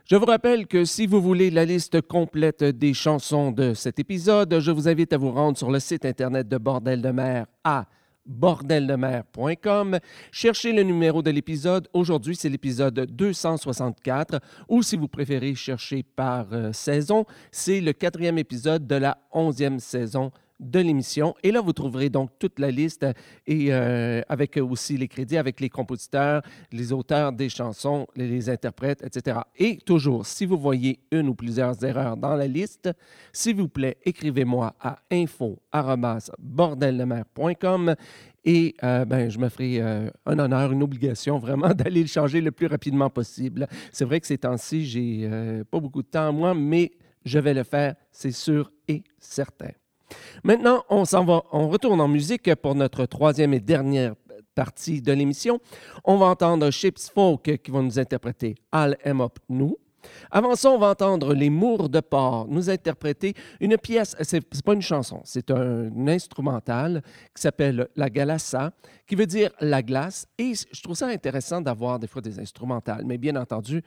Je 0.06 0.18
vous 0.18 0.26
rappelle 0.26 0.68
que 0.68 0.84
si 0.84 1.08
vous 1.08 1.22
voulez 1.22 1.50
la 1.50 1.64
liste 1.64 2.02
complète 2.02 2.64
des 2.64 2.94
chansons 2.94 3.52
de 3.52 3.74
cet 3.74 4.00
épisode, 4.00 4.60
je 4.60 4.72
vous 4.72 4.90
invite 4.90 5.14
à 5.14 5.18
vous 5.18 5.32
rendre 5.32 5.58
sur 5.58 5.72
le 5.72 5.80
site 5.80 6.06
internet 6.06 6.48
de 6.48 6.58
Bordel 6.58 7.02
de 7.02 7.10
mer 7.10 7.46
à 7.64 7.86
bordeldemer.com. 8.26 10.00
Cherchez 10.32 10.74
le 10.74 10.84
numéro 10.84 11.22
de 11.22 11.32
l'épisode. 11.32 11.88
Aujourd'hui, 11.94 12.36
c'est 12.36 12.50
l'épisode 12.50 13.00
264, 13.12 14.40
ou 14.70 14.84
si 14.84 14.96
vous 14.96 15.08
préférez 15.08 15.56
chercher 15.56 16.04
par 16.04 16.48
euh, 16.54 16.74
saison, 16.74 17.26
c'est 17.52 17.82
le 17.82 17.94
quatrième 17.94 18.38
épisode 18.38 18.88
de 18.88 18.96
la 18.96 19.18
onzième 19.32 19.80
saison 19.80 20.32
de 20.64 20.80
l'émission. 20.80 21.36
Et 21.44 21.52
là, 21.52 21.62
vous 21.62 21.74
trouverez 21.74 22.10
donc 22.10 22.32
toute 22.40 22.58
la 22.60 22.72
liste 22.72 23.06
et 23.46 23.74
euh, 23.74 24.22
avec 24.30 24.58
aussi 24.58 24.98
les 24.98 25.08
crédits, 25.08 25.38
avec 25.38 25.60
les 25.60 25.70
compositeurs, 25.70 26.42
les 26.72 26.92
auteurs 26.94 27.32
des 27.32 27.50
chansons, 27.50 28.08
les, 28.16 28.50
interprètes, 28.50 29.04
etc. 29.04 29.42
Et 29.58 29.78
toujours, 29.78 30.26
si 30.26 30.46
vous 30.46 30.58
voyez 30.58 31.00
une 31.12 31.30
ou 31.30 31.36
plusieurs 31.36 31.84
erreurs 31.84 32.18
dans 32.18 32.36
la 32.36 32.48
liste, 32.48 32.90
s'il 33.32 33.58
vous 33.58 33.70
plaît, 33.70 33.98
écrivez-moi 34.04 34.74
à 34.80 34.98
info@bordeldemer.com 35.12 37.96
et 38.46 38.76
euh, 38.84 39.06
ben, 39.06 39.30
je 39.30 39.40
me 39.40 39.50
ferai 39.50 39.82
euh, 39.82 40.10
un 40.26 40.40
honneur, 40.40 40.72
une 40.72 40.84
obligation 40.84 41.40
vraiment 41.40 41.70
d'aller 41.74 42.02
le 42.02 42.08
changer 42.08 42.42
le 42.42 42.52
plus 42.52 42.68
rapidement 42.68 43.10
possible. 43.10 43.68
C'est 43.92 44.06
vrai 44.06 44.20
que 44.20 44.28
ces 44.28 44.38
temps-ci, 44.38 44.86
j'ai 44.86 45.30
euh, 45.32 45.64
pas 45.64 45.80
beaucoup 45.80 46.02
de 46.02 46.08
temps 46.08 46.34
moi, 46.34 46.54
mais 46.54 46.92
je 47.26 47.40
vais 47.40 47.54
le 47.54 47.64
faire, 47.64 47.96
c'est 48.12 48.32
sûr 48.32 48.72
et 48.88 49.04
certain. 49.20 49.70
Maintenant, 50.44 50.84
on 50.90 51.04
va, 51.04 51.44
retourne 51.52 52.02
en 52.02 52.08
musique 52.08 52.54
pour 52.56 52.76
notre 52.76 53.06
troisième 53.06 53.54
et 53.54 53.60
dernière 53.60 54.14
partie 54.56 55.02
de 55.02 55.12
l'émission. 55.14 55.60
On 56.04 56.18
va 56.18 56.28
entendre 56.28 56.70
Chips 56.70 57.10
Folk 57.10 57.62
qui 57.62 57.72
vont 57.72 57.84
nous 57.84 58.00
interpréter 58.00 58.56
Al 58.72 58.98
M 59.04 59.22
Up 59.22 59.40
Nous. 59.50 59.78
Avant 60.30 60.56
ça, 60.56 60.70
on 60.70 60.78
va 60.78 60.90
entendre 60.90 61.34
Les 61.34 61.50
Mours 61.50 61.90
de 61.90 62.02
Port 62.02 62.46
nous 62.50 62.70
interpréter 62.70 63.34
une 63.62 63.78
pièce, 63.78 64.16
c'est 64.22 64.44
pas 64.64 64.74
une 64.74 64.82
chanson, 64.82 65.22
c'est 65.24 65.50
un 65.50 66.08
instrumental 66.08 67.02
qui 67.34 67.42
s'appelle 67.42 67.88
La 67.96 68.10
Galassa, 68.10 68.74
qui 69.08 69.16
veut 69.16 69.26
dire 69.26 69.52
la 69.62 69.82
glace. 69.82 70.28
Et 70.38 70.54
je 70.54 70.82
trouve 70.82 70.96
ça 70.96 71.08
intéressant 71.08 71.62
d'avoir 71.62 72.00
des 72.00 72.08
fois 72.08 72.22
des 72.22 72.38
instrumentales, 72.40 73.04
mais 73.06 73.18
bien 73.18 73.36
entendu, 73.36 73.82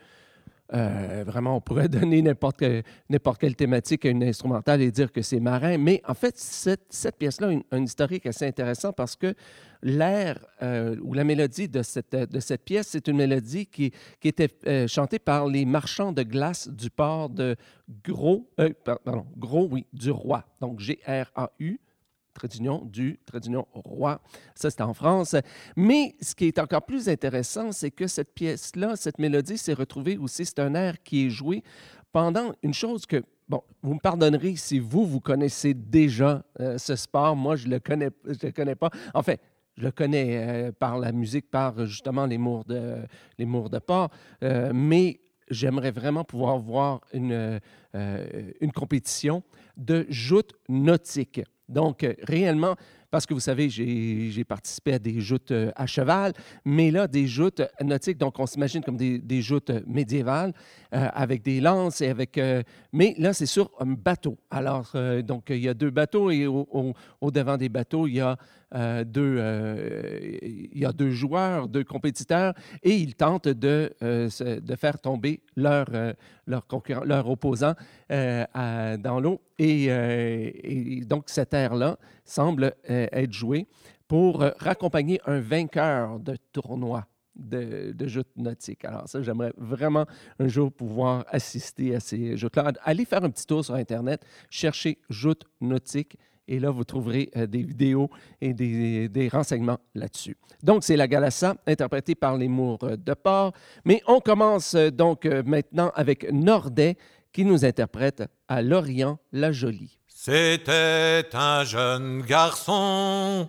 euh, 0.73 1.23
vraiment, 1.25 1.55
on 1.57 1.61
pourrait 1.61 1.87
donner 1.89 2.21
n'importe 2.21 2.57
que- 2.57 2.83
n'importe 3.09 3.39
quelle 3.39 3.55
thématique 3.55 4.05
à 4.05 4.09
une 4.09 4.23
instrumentale 4.23 4.81
et 4.81 4.91
dire 4.91 5.11
que 5.11 5.21
c'est 5.21 5.39
marin. 5.39 5.77
Mais 5.77 6.01
en 6.07 6.13
fait, 6.13 6.37
cette, 6.37 6.85
cette 6.89 7.17
pièce-là 7.17 7.49
a 7.71 7.75
un 7.75 7.83
historique 7.83 8.25
assez 8.25 8.45
intéressant 8.45 8.91
parce 8.93 9.15
que 9.15 9.33
l'air 9.83 10.39
euh, 10.61 10.95
ou 11.01 11.13
la 11.13 11.23
mélodie 11.23 11.69
de 11.69 11.81
cette, 11.83 12.15
de 12.15 12.39
cette 12.39 12.63
pièce, 12.65 12.87
c'est 12.89 13.07
une 13.07 13.17
mélodie 13.17 13.67
qui, 13.67 13.91
qui 14.19 14.27
était 14.27 14.49
euh, 14.67 14.87
chantée 14.87 15.19
par 15.19 15.47
les 15.47 15.65
marchands 15.65 16.11
de 16.11 16.23
glace 16.23 16.67
du 16.67 16.89
port 16.89 17.29
de 17.29 17.55
Gros, 18.03 18.49
par- 18.83 18.99
pardon, 18.99 19.25
Gros, 19.37 19.67
oui, 19.71 19.85
du 19.93 20.11
Roi. 20.11 20.43
Donc 20.59 20.79
G-R-A-U 20.79 21.79
trait 22.37 22.47
d'union 22.47 22.85
du 22.85 23.19
trait 23.25 23.39
d'union 23.39 23.67
roi. 23.73 24.21
Ça, 24.55 24.69
c'était 24.69 24.83
en 24.83 24.93
France. 24.93 25.35
Mais 25.75 26.15
ce 26.21 26.35
qui 26.35 26.45
est 26.45 26.59
encore 26.59 26.85
plus 26.85 27.09
intéressant, 27.09 27.71
c'est 27.71 27.91
que 27.91 28.07
cette 28.07 28.33
pièce-là, 28.33 28.95
cette 28.95 29.19
mélodie 29.19 29.57
s'est 29.57 29.73
retrouvée 29.73 30.17
aussi, 30.17 30.45
c'est 30.45 30.59
un 30.59 30.75
air 30.75 31.01
qui 31.03 31.25
est 31.25 31.29
joué 31.29 31.63
pendant 32.11 32.53
une 32.63 32.73
chose 32.73 33.05
que, 33.05 33.23
bon, 33.49 33.61
vous 33.81 33.95
me 33.95 33.99
pardonnerez 33.99 34.55
si 34.55 34.79
vous, 34.79 35.05
vous 35.05 35.19
connaissez 35.19 35.73
déjà 35.73 36.43
euh, 36.59 36.77
ce 36.77 36.95
sport. 36.95 37.35
Moi, 37.35 37.55
je 37.55 37.67
ne 37.67 37.73
le 37.73 37.79
connais, 37.79 38.09
je 38.25 38.47
le 38.47 38.51
connais 38.51 38.75
pas. 38.75 38.89
En 39.13 39.23
fait, 39.23 39.41
je 39.75 39.83
le 39.83 39.91
connais 39.91 40.37
euh, 40.37 40.71
par 40.71 40.97
la 40.97 41.11
musique, 41.11 41.49
par 41.49 41.85
justement 41.85 42.25
les 42.25 42.37
mours 42.37 42.65
de, 42.65 42.97
les 43.37 43.45
de 43.45 43.79
porc, 43.79 44.09
euh, 44.43 44.71
mais 44.73 45.19
j'aimerais 45.49 45.91
vraiment 45.91 46.23
pouvoir 46.23 46.57
voir 46.57 47.01
une, 47.13 47.31
euh, 47.31 47.59
euh, 47.95 48.51
une 48.61 48.71
compétition 48.71 49.43
de 49.75 50.05
joutes 50.09 50.53
nautiques. 50.69 51.41
Donc, 51.69 52.03
euh, 52.03 52.13
réellement, 52.23 52.75
parce 53.09 53.25
que 53.25 53.33
vous 53.33 53.39
savez, 53.39 53.69
j'ai 53.69 54.43
participé 54.43 54.93
à 54.93 54.99
des 54.99 55.21
joutes 55.21 55.53
à 55.75 55.85
cheval, 55.85 56.33
mais 56.65 56.91
là, 56.91 57.07
des 57.07 57.25
joutes 57.25 57.61
nautiques, 57.81 58.17
donc 58.17 58.37
on 58.37 58.45
s'imagine 58.45 58.83
comme 58.83 58.97
des, 58.97 59.19
des 59.19 59.41
joutes 59.41 59.71
médiévales 59.87 60.53
avec 60.91 61.41
des 61.41 61.61
lances 61.61 62.01
et 62.01 62.09
avec. 62.09 62.37
mais 62.91 63.15
là, 63.17 63.31
c'est 63.31 63.45
sur 63.45 63.71
un 63.79 63.93
bateau. 63.93 64.37
Alors, 64.51 64.91
donc, 65.23 65.45
il 65.51 65.59
y 65.59 65.69
a 65.69 65.73
deux 65.73 65.89
bateaux 65.89 66.31
et 66.31 66.47
au 66.47 67.31
devant 67.31 67.55
des 67.55 67.69
bateaux, 67.69 68.07
il 68.07 68.15
y 68.15 68.19
a 68.19 68.35
euh, 68.75 69.05
euh, 69.17 70.37
il 70.41 70.77
y 70.77 70.85
a 70.85 70.91
deux 70.91 71.11
joueurs, 71.11 71.67
deux 71.67 71.83
compétiteurs, 71.83 72.53
et 72.83 72.95
ils 72.95 73.15
tentent 73.15 73.47
de, 73.47 73.93
euh, 74.03 74.29
de 74.39 74.75
faire 74.75 74.99
tomber 74.99 75.41
leur, 75.55 75.87
leur, 76.45 76.67
concurrent, 76.67 77.03
leur 77.03 77.29
opposant 77.29 77.73
dans 78.09 79.19
l'eau. 79.21 79.41
Et, 79.59 81.01
donc, 81.05 81.25
cet 81.27 81.53
air-là 81.53 81.97
semble 82.25 82.75
être 82.87 83.33
joué 83.33 83.67
pour 84.07 84.43
raccompagner 84.59 85.19
un 85.25 85.39
vainqueur 85.39 86.19
de 86.19 86.37
tournoi 86.51 87.05
de, 87.35 87.91
de 87.93 88.07
joutes 88.07 88.35
nautiques. 88.35 88.83
Alors 88.83 89.07
ça, 89.07 89.21
j'aimerais 89.21 89.53
vraiment 89.57 90.05
un 90.39 90.47
jour 90.47 90.71
pouvoir 90.71 91.23
assister 91.27 91.95
à 91.95 91.99
ces 91.99 92.35
joutes-là. 92.35 92.71
Allez 92.83 93.05
faire 93.05 93.23
un 93.23 93.29
petit 93.29 93.45
tour 93.45 93.63
sur 93.63 93.75
Internet, 93.75 94.25
cherchez 94.49 94.97
joutes 95.09 95.45
nautiques 95.61 96.17
et 96.47 96.59
là, 96.59 96.71
vous 96.71 96.83
trouverez 96.83 97.29
euh, 97.35 97.45
des 97.45 97.63
vidéos 97.63 98.09
et 98.41 98.53
des, 98.53 99.29
renseignements 99.31 99.79
là-dessus. 99.95 100.37
Donc, 100.63 100.83
c'est 100.83 100.95
la 100.95 101.07
Galassa, 101.07 101.55
interprétée 101.67 102.15
par 102.15 102.37
les 102.37 102.47
Mours 102.47 102.79
de 102.79 103.13
Port. 103.13 103.51
Mais 103.83 104.01
on 104.07 104.19
commence 104.19 104.73
euh, 104.75 104.89
donc 104.89 105.25
euh, 105.25 105.43
maintenant 105.45 105.91
avec 105.95 106.31
Nordet, 106.31 106.97
qui 107.33 107.43
nous 107.45 107.65
interprète 107.65 108.23
à 108.47 108.61
Lorient 108.61 109.19
la 109.33 109.51
Jolie. 109.51 109.99
C'était 110.07 111.25
un 111.33 111.63
jeune 111.63 112.21
garçon 112.21 113.47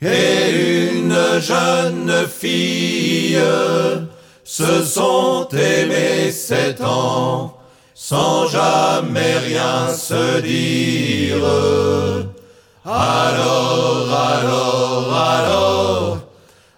et 0.00 0.94
une 0.96 1.40
jeune 1.40 2.26
fille 2.26 3.38
se 4.44 4.82
sont 4.82 5.48
aimés 5.50 6.30
sept 6.30 6.80
ans 6.80 7.58
sans 8.00 8.46
jamais 8.46 9.36
rien 9.38 9.88
se 9.92 10.40
dire. 10.40 12.27
Alors, 12.90 14.08
alors, 14.10 15.14
alors, 15.14 16.18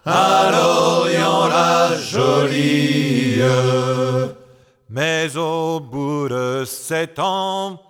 à 0.04 0.50
Lorient 0.50 1.46
la 1.46 1.96
jolie. 1.96 3.40
Mais 4.88 5.36
au 5.36 5.78
bout 5.78 6.28
de 6.28 6.64
sept 6.66 7.20
ans, 7.20 7.80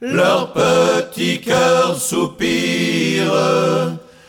leur 0.00 0.52
petit 0.52 1.40
cœur 1.40 1.96
soupire, 1.96 3.34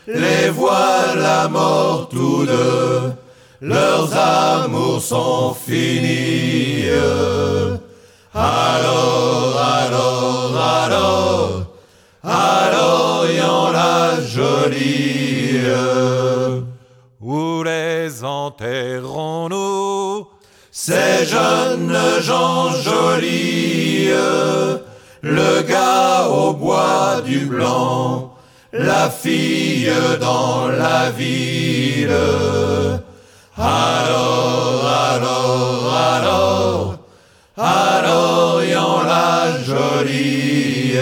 les 0.05 0.49
voilà 0.51 1.47
morts 1.47 2.09
tous 2.09 2.45
deux, 2.45 3.11
leurs 3.59 4.15
amours 4.15 5.01
sont 5.01 5.55
finis. 5.55 6.85
Alors, 8.35 9.57
alors, 9.57 10.61
alors, 10.83 11.63
à 12.23 12.69
La 13.23 14.19
jolie, 14.19 15.61
où 17.19 17.63
les 17.63 18.23
enterrons-nous, 18.23 20.27
ces 20.71 21.25
jeunes 21.25 21.97
gens 22.21 22.71
jolis, 22.71 24.09
le 25.21 25.61
gars 25.61 26.27
au 26.29 26.53
bois 26.53 27.21
du 27.23 27.45
blanc, 27.45 28.33
la 28.73 29.09
fille 29.09 29.91
dans 30.19 30.67
la 30.67 31.11
ville. 31.11 32.09
Alors, 33.55 34.87
alors, 35.13 35.93
alors, 36.15 36.97
à 37.57 38.01
Lorient 38.03 39.03
la 39.03 39.61
jolie, 39.63 40.97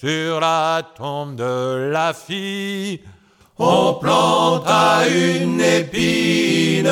sur 0.00 0.38
la 0.38 0.82
tombe 0.96 1.34
de 1.34 1.90
la 1.90 2.12
fille, 2.12 3.00
on 3.58 3.94
planta 3.94 5.08
une 5.08 5.60
épine, 5.60 6.88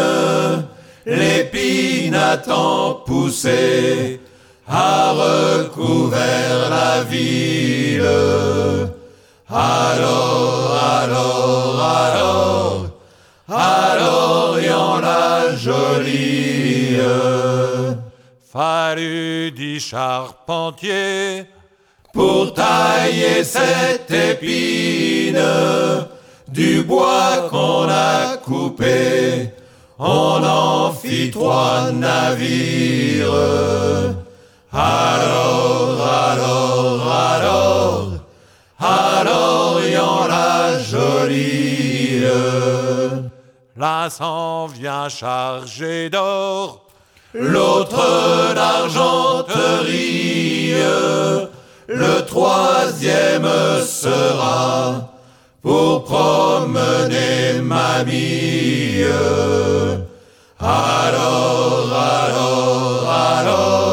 l'épine 1.04 2.16
a 2.16 2.36
tant 2.36 2.94
poussé, 3.07 4.20
a 4.66 5.12
recouvert 5.12 6.68
la 6.68 7.04
ville. 7.04 8.02
Alors, 9.50 10.76
alors, 11.00 11.80
alors, 11.80 12.86
à 13.48 13.96
Lorient 14.00 14.98
la 14.98 15.54
jolie, 15.54 16.98
fallut 18.52 19.52
dix 19.52 19.78
charpentiers 19.78 21.46
pour 22.16 22.54
tailler 22.54 23.44
cette 23.44 24.10
épine 24.10 25.38
du 26.48 26.82
bois 26.82 27.48
qu'on 27.50 27.86
a 27.90 28.38
coupé. 28.38 29.50
on 29.98 30.42
en 30.42 30.92
fit 30.92 31.30
trois 31.30 31.92
navires. 31.92 33.28
Alors, 34.72 35.98
alors, 36.30 37.12
alors, 37.34 38.12
à 38.78 39.22
l'Orient 39.24 40.26
la 40.26 40.78
jolie, 40.78 42.20
là 43.76 44.08
s'en 44.08 44.66
vient 44.68 45.08
chargé 45.10 46.08
d'or, 46.08 46.86
l'autre 47.34 48.54
d'argenterie, 48.54 50.16
le 51.89 52.24
troisième 52.26 53.49
sera 53.84 55.12
pour 55.62 56.05
promener 56.05 57.61
mamie. 57.62 59.05
Alors, 60.59 61.93
alors, 61.93 63.11
alors, 63.11 63.86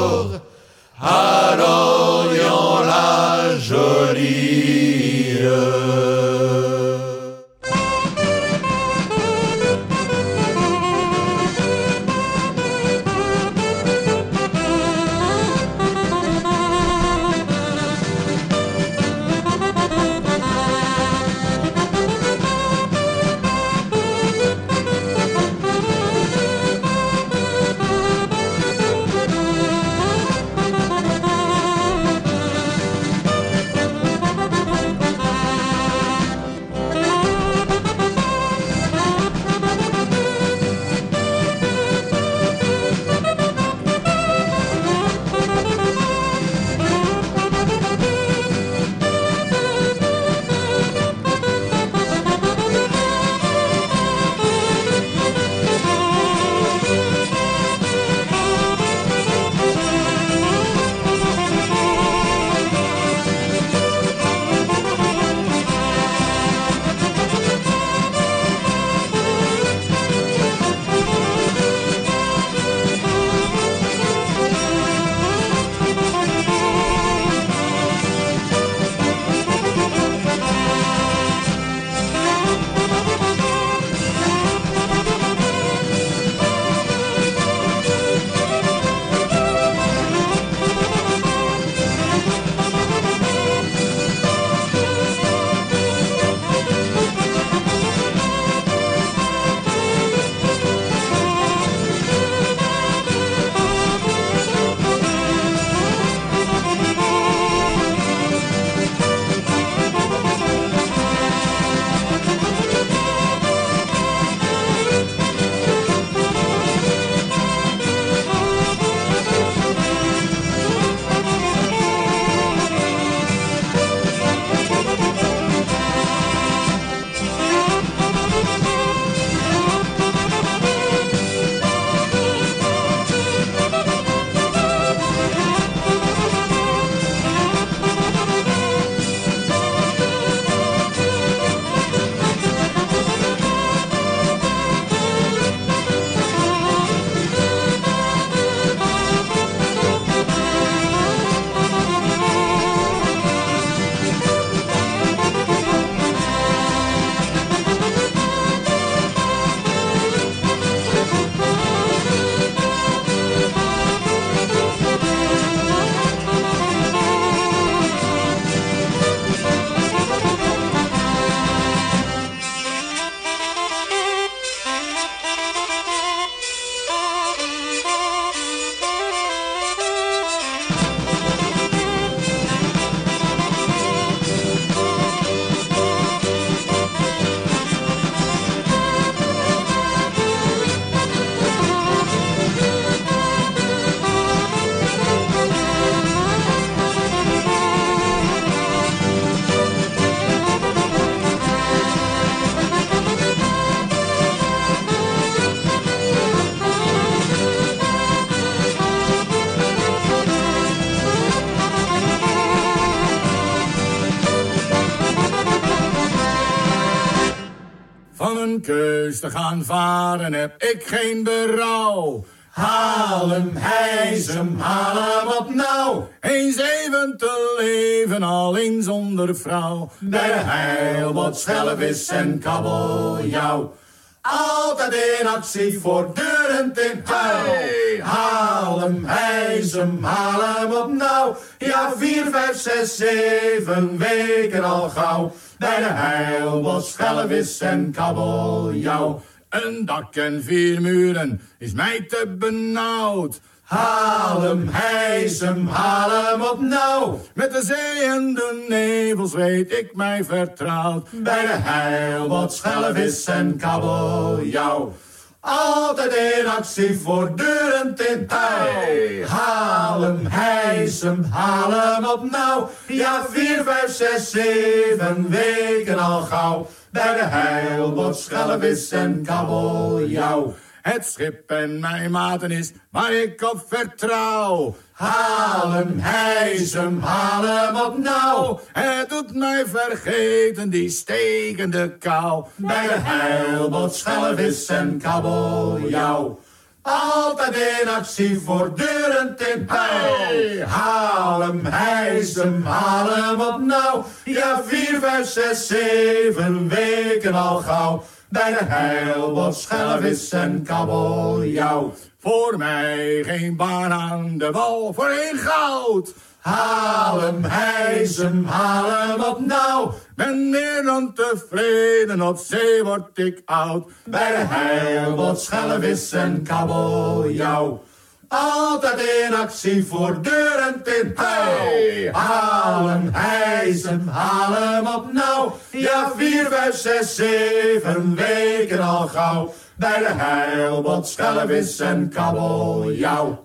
varen 220.17 220.33
heb 220.33 220.63
ik 220.63 220.83
geen 220.85 221.23
berouw. 221.23 222.25
Haal 222.49 223.29
hem, 223.29 223.51
hijs 223.55 224.27
hem, 224.27 224.59
haal 224.59 224.95
hem 224.95 225.27
op 225.27 225.53
nou. 225.53 226.03
Eens 226.21 226.57
even 226.57 227.15
te 227.17 227.55
leven, 227.59 228.23
alleen 228.23 228.83
zonder 228.83 229.35
vrouw. 229.35 229.91
Bij 229.99 230.27
de 230.27 230.33
heilbot, 230.33 231.37
schelvis 231.37 232.07
en 232.07 232.39
kabeljauw. 232.39 233.73
Altijd 234.21 234.93
in 235.19 235.27
actie, 235.27 235.79
voortdurend 235.79 236.79
in 236.79 237.01
huil. 237.03 238.01
Haal 238.01 238.79
hem, 238.79 239.05
hijs 239.05 239.71
hem, 239.71 240.03
haal 240.03 240.41
hem 240.41 240.71
op 240.71 240.91
nou. 240.91 241.35
Ja, 241.57 241.93
vier, 241.97 242.25
vijf, 242.31 242.57
zes, 242.57 242.95
zeven 242.95 243.97
weken 243.97 244.63
al 244.63 244.89
gauw. 244.89 245.31
Bij 245.57 245.77
de 245.77 245.89
heilbos, 245.89 246.91
schelvis 246.91 247.59
en 247.59 247.91
kabeljauw. 247.91 249.21
Een 249.53 249.85
dak 249.85 250.15
en 250.15 250.43
vier 250.43 250.81
muren 250.81 251.41
is 251.57 251.73
mij 251.73 252.05
te 252.07 252.35
benauwd. 252.37 253.39
Haal 253.63 254.41
hem, 254.41 254.67
hijs 254.71 255.39
hem, 255.39 255.67
haal 255.67 256.09
hem 256.09 256.41
op 256.41 256.59
nou. 256.59 257.17
Met 257.33 257.51
de 257.51 257.61
zee 257.63 258.07
en 258.07 258.33
de 258.33 258.65
nevels 258.69 259.33
weet 259.33 259.71
ik 259.71 259.95
mij 259.95 260.23
vertrouwd. 260.23 261.07
Bij 261.11 261.41
de 261.41 261.53
heilbot, 261.53 262.53
schelvis 262.53 263.25
en 263.25 263.57
kabeljauw. 263.57 264.93
Altijd 265.39 266.13
in 266.13 266.47
actie, 266.47 266.99
voortdurend 266.99 268.01
in 268.01 268.25
hey. 268.27 269.25
Haal 269.27 270.01
hem, 270.01 270.25
hijs 270.25 271.01
hem, 271.01 271.23
haal 271.23 271.71
hem 271.71 272.05
op 272.05 272.31
nou. 272.31 272.65
Ja, 272.87 273.25
vier, 273.29 273.63
vijf, 273.63 273.91
zes, 273.91 274.29
zeven 274.29 275.29
weken 275.29 275.99
al 275.99 276.21
gauw. 276.21 276.67
Bij 276.93 277.13
de 277.13 277.23
heilbot, 277.23 278.17
schelvis 278.17 278.91
en 278.91 279.23
kabeljauw. 279.23 280.53
Het 280.81 281.05
schip 281.05 281.49
en 281.49 281.79
mijn 281.79 282.11
maten 282.11 282.51
is 282.51 282.71
waar 282.91 283.13
ik 283.13 283.41
op 283.53 283.65
vertrouw. 283.67 284.75
Haal 284.91 285.71
hem, 285.71 285.99
hijs 285.99 286.73
hem, 286.73 286.99
haal 286.99 287.43
hem 287.43 287.75
op 287.75 287.97
nou. 287.97 288.59
Het 288.71 289.09
doet 289.09 289.35
mij 289.35 289.63
vergeten 289.65 290.69
die 290.69 290.89
stekende 290.89 291.97
kou. 291.97 292.45
Bij 292.55 292.87
de 292.87 292.99
heilbot, 292.99 293.95
schelvis 293.95 294.67
en 294.67 294.99
kabeljauw. 295.01 296.39
Altijd 296.83 297.55
in 297.55 297.89
actie, 297.89 298.39
voortdurend 298.39 299.41
in 299.41 299.65
hey. 299.67 300.65
Haal 300.67 301.41
hem, 301.41 301.65
hijs 301.65 302.35
hem, 302.35 302.63
haal 302.63 303.09
hem 303.09 303.41
op 303.41 303.59
nou. 303.61 304.03
Ja, 304.23 304.63
vier, 304.63 304.99
vijf, 304.99 305.27
zes, 305.27 305.67
zeven 305.67 306.69
weken 306.69 307.33
al 307.33 307.57
gauw. 307.57 308.03
Bij 308.29 308.51
de 308.51 308.65
heilbot, 308.65 309.55
schelvis 309.55 310.31
en 310.31 310.63
kabeljauw. 310.63 311.93
Voor 312.19 312.57
mij 312.57 313.23
geen 313.23 313.55
baan 313.55 313.91
aan 313.91 314.37
de 314.37 314.51
wal, 314.51 314.93
voor 314.93 315.09
een 315.09 315.37
goud. 315.37 316.13
Haal 316.43 317.21
hem, 317.21 317.43
hijs 317.43 318.17
hem, 318.17 318.45
haal 318.45 318.89
hem 318.89 319.21
op 319.23 319.39
nou. 319.45 319.91
Ben 320.15 320.49
meer 320.49 320.83
dan 320.83 321.13
tevreden, 321.13 322.21
op 322.21 322.37
zee 322.37 322.83
word 322.83 323.17
ik 323.17 323.41
oud. 323.45 323.91
Bij 324.05 324.45
heilbot, 324.49 325.39
schelvis 325.39 326.11
en 326.11 326.43
kabeljauw. 326.43 327.83
Altijd 328.27 329.01
in 329.25 329.35
actie, 329.35 329.85
voortdurend 329.85 330.87
in 330.87 331.11
hey. 331.15 332.09
Haal 332.11 332.87
hem, 332.87 333.09
hijs 333.13 333.83
hem, 333.83 334.07
haal 334.07 334.53
hem 334.53 334.87
op 334.87 335.13
nou. 335.13 335.51
Ja, 335.71 336.11
vier, 336.15 336.45
vijf, 336.45 336.75
zes, 336.75 337.15
zeven 337.15 338.15
weken 338.15 338.79
al 338.79 339.07
gauw. 339.07 339.53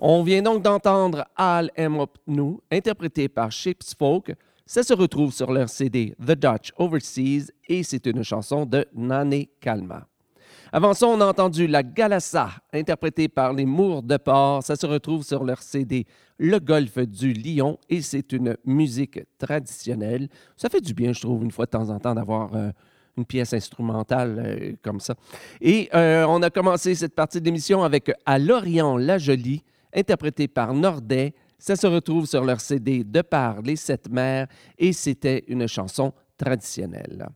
On 0.01 0.23
vient 0.23 0.41
donc 0.41 0.61
d'entendre 0.61 1.25
Al 1.35 1.71
M. 1.75 1.99
Op 1.99 2.17
nous, 2.27 2.61
interprété 2.71 3.27
par 3.27 3.51
Chips 3.51 3.95
Folk. 3.97 4.35
Ça 4.65 4.83
se 4.83 4.93
retrouve 4.93 5.33
sur 5.33 5.51
leur 5.51 5.69
CD 5.69 6.15
The 6.19 6.33
Dutch 6.33 6.71
Overseas 6.77 7.51
et 7.67 7.81
c'est 7.81 8.05
une 8.05 8.23
chanson 8.23 8.65
de 8.65 8.85
Nane 8.93 9.45
Kalma. 9.59 10.05
Avant 10.71 10.93
ça, 10.93 11.07
on 11.07 11.19
a 11.19 11.25
entendu 11.25 11.65
La 11.65 11.81
Galassa, 11.81 12.51
interprétée 12.71 13.27
par 13.27 13.53
les 13.53 13.65
Mours 13.65 14.03
de 14.03 14.17
Port. 14.17 14.61
Ça 14.61 14.75
se 14.75 14.85
retrouve 14.85 15.23
sur 15.23 15.43
leur 15.43 15.63
CD 15.63 16.05
Le 16.37 16.59
Golfe 16.59 16.99
du 16.99 17.33
Lion 17.33 17.79
et 17.89 18.03
c'est 18.03 18.31
une 18.31 18.55
musique 18.65 19.19
traditionnelle. 19.39 20.29
Ça 20.55 20.69
fait 20.69 20.81
du 20.81 20.93
bien, 20.93 21.11
je 21.11 21.21
trouve, 21.21 21.43
une 21.43 21.49
fois 21.49 21.65
de 21.65 21.71
temps 21.71 21.89
en 21.89 21.97
temps 21.97 22.13
d'avoir 22.13 22.53
euh, 22.53 22.69
une 23.19 23.25
pièce 23.25 23.53
instrumentale 23.53 24.41
euh, 24.43 24.73
comme 24.81 24.99
ça. 24.99 25.15
Et 25.61 25.89
euh, 25.93 26.25
on 26.27 26.41
a 26.41 26.49
commencé 26.49 26.95
cette 26.95 27.13
partie 27.13 27.39
de 27.39 27.45
l'émission 27.45 27.83
avec 27.83 28.11
À 28.25 28.39
l'Orient 28.39 28.97
la 28.97 29.17
Jolie, 29.17 29.63
interprétée 29.93 30.47
par 30.47 30.73
Nordet. 30.73 31.33
Ça 31.57 31.75
se 31.75 31.87
retrouve 31.87 32.25
sur 32.25 32.43
leur 32.43 32.61
CD 32.61 33.03
De 33.03 33.21
par 33.21 33.61
les 33.61 33.75
sept 33.75 34.09
mers 34.09 34.47
et 34.77 34.93
c'était 34.93 35.43
une 35.47 35.67
chanson 35.67 36.13
traditionnelle. 36.37 37.27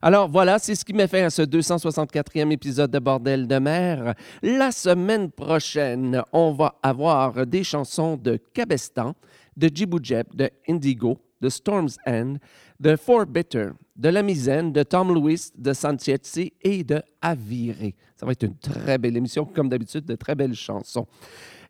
Alors 0.00 0.28
voilà, 0.28 0.58
c'est 0.60 0.76
ce 0.76 0.84
qui 0.84 0.92
m'a 0.92 1.08
fait 1.08 1.22
à 1.22 1.30
ce 1.30 1.42
264e 1.42 2.52
épisode 2.52 2.90
de 2.92 3.00
Bordel 3.00 3.48
de 3.48 3.58
mer. 3.58 4.14
La 4.42 4.70
semaine 4.70 5.30
prochaine, 5.30 6.22
on 6.32 6.52
va 6.52 6.76
avoir 6.82 7.44
des 7.44 7.64
chansons 7.64 8.16
de 8.16 8.38
Cabestan, 8.54 9.14
de 9.56 9.68
Djiboujeb, 9.68 10.26
de 10.34 10.48
Indigo, 10.68 11.18
de 11.40 11.48
Storm's 11.48 11.96
End, 12.06 12.36
de 12.78 12.96
Four 12.96 13.26
Bitter, 13.26 13.70
de 13.96 14.08
La 14.08 14.22
Misaine, 14.22 14.72
de 14.72 14.82
Tom 14.82 15.14
Lewis, 15.14 15.50
de 15.56 15.72
Santietzi 15.72 16.52
et 16.62 16.82
de 16.82 17.02
Aviré. 17.20 17.94
Ça 18.16 18.26
va 18.26 18.32
être 18.32 18.44
une 18.44 18.56
très 18.56 18.98
belle 18.98 19.16
émission, 19.16 19.44
comme 19.44 19.68
d'habitude, 19.68 20.04
de 20.04 20.14
très 20.14 20.34
belles 20.34 20.54
chansons. 20.54 21.06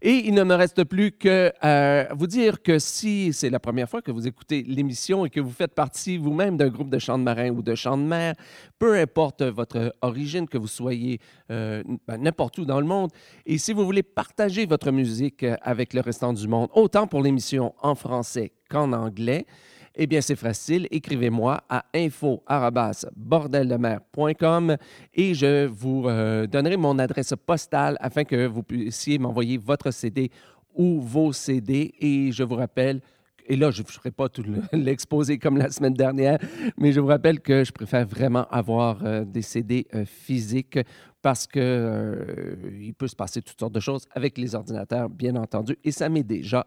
Et 0.05 0.27
il 0.27 0.35
ne 0.35 0.43
me 0.43 0.55
reste 0.55 0.83
plus 0.83 1.13
que 1.13 1.53
euh, 1.65 2.07
vous 2.17 2.27
dire 2.27 2.61
que 2.61 2.81
si 2.81 3.33
c'est 3.33 3.51
la 3.51 3.61
première 3.61 3.89
fois 3.89 4.03
que 4.03 4.11
vous 4.11 4.27
écoutez 4.27 4.65
l'émission 4.65 5.25
et 5.25 5.31
que 5.31 5.39
vous 5.39 5.53
faites 5.53 5.75
partie 5.75 6.17
vous-même 6.17 6.57
d'un 6.57 6.69
groupe 6.69 6.91
de 6.91 6.99
chants 6.99 7.19
de 7.19 7.23
marin 7.23 7.51
ou 7.51 7.63
de 7.63 7.77
chants 7.77 7.97
de 7.97 8.03
mer, 8.03 8.35
peu 8.81 8.99
importe 8.99 9.43
votre 9.43 9.95
origine, 10.03 10.49
que 10.49 10.59
vous 10.59 10.67
soyez 10.67 11.21
euh, 11.53 11.85
ben, 12.09 12.19
n'importe 12.19 12.59
où 12.59 12.65
dans 12.65 12.81
le 12.81 12.87
monde, 12.87 13.13
et 13.47 13.59
si 13.59 13.73
vous 13.73 13.85
voulez 13.85 14.03
partager 14.03 14.67
votre 14.67 14.91
musique 14.91 15.47
avec 15.63 15.95
le 15.95 16.01
restant 16.01 16.33
du 16.33 16.49
monde, 16.49 16.69
autant 16.75 17.07
pour 17.07 17.23
l'émission 17.23 17.73
en 17.81 17.95
français 17.95 18.53
qu'en 18.69 18.93
anglais, 18.93 19.47
eh 19.95 20.07
bien, 20.07 20.23
c'est 20.23 20.37
facile. 20.37 20.89
Écrivez-moi 20.91 21.61
à 21.69 21.85
info-bordeldemer.com 21.95 24.77
et 25.15 25.35
je 25.35 25.67
vous 25.67 26.05
euh, 26.07 26.47
donnerai 26.47 26.79
mon 26.79 26.99
adresse 26.99 27.35
postale 27.45 27.99
afin 28.01 28.25
que 28.25 28.47
vous 28.47 28.63
puissiez 28.63 29.19
m'envoyer 29.19 29.59
votre 29.59 29.91
CD 29.91 30.31
ou 30.75 30.99
vos 31.01 31.35
CD. 31.35 31.93
Et 32.01 32.33
je 32.33 32.43
vous 32.43 32.55
rappelle, 32.55 33.03
et 33.47 33.57
là, 33.57 33.71
je 33.71 33.83
ne 33.83 33.87
ferai 33.87 34.11
pas 34.11 34.31
tout 34.31 34.43
l'exposé 34.73 35.39
comme 35.39 35.59
la 35.59 35.71
semaine 35.71 35.95
dernière, 35.95 36.39
mais 36.79 36.93
je 36.93 37.01
vous 37.01 37.09
rappelle 37.09 37.41
que 37.41 37.63
je 37.65 37.73
préfère 37.73 38.07
vraiment 38.07 38.47
avoir 38.51 39.05
euh, 39.05 39.27
des 39.27 39.43
CD 39.43 39.87
euh, 39.95 40.07
physiques 40.07 40.79
parce 41.21 41.47
il 41.55 42.95
peut 42.99 43.07
se 43.07 43.15
passer 43.15 43.43
toutes 43.43 43.61
sortes 43.61 43.75
de 43.75 43.79
choses 43.79 44.07
avec 44.11 44.39
les 44.39 44.57
ordinateurs, 44.57 45.09
bien 45.09 45.37
entendu, 45.37 45.77
et 45.85 45.93
ça 45.93 46.09
m'est 46.09 46.25
déjà 46.25 46.67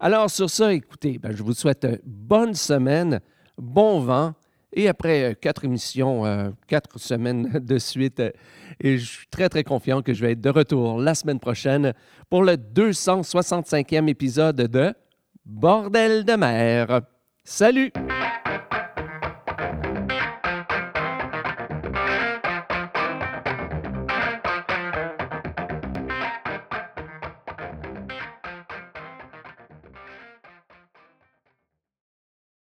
Alors, 0.00 0.30
sur 0.30 0.48
ça, 0.50 0.72
écoutez, 0.72 1.18
ben, 1.18 1.34
je 1.34 1.42
vous 1.42 1.52
souhaite 1.52 1.84
une 1.84 1.98
bonne 2.04 2.54
semaine, 2.54 3.20
bon 3.58 4.00
vent, 4.00 4.34
et 4.72 4.88
après 4.88 5.24
euh, 5.24 5.34
quatre 5.34 5.64
émissions, 5.64 6.26
euh, 6.26 6.50
quatre 6.66 6.98
semaines 6.98 7.50
de 7.60 7.78
suite, 7.78 8.20
euh, 8.20 8.30
et 8.80 8.98
je 8.98 9.04
suis 9.04 9.26
très, 9.28 9.48
très 9.48 9.62
confiant 9.62 10.02
que 10.02 10.12
je 10.12 10.24
vais 10.24 10.32
être 10.32 10.40
de 10.40 10.50
retour 10.50 10.98
la 10.98 11.14
semaine 11.14 11.38
prochaine 11.38 11.92
pour 12.28 12.42
le 12.42 12.54
265e 12.54 14.08
épisode 14.08 14.56
de 14.56 14.92
Bordel 15.44 16.24
de 16.24 16.34
mer. 16.34 17.02
Salut! 17.44 17.92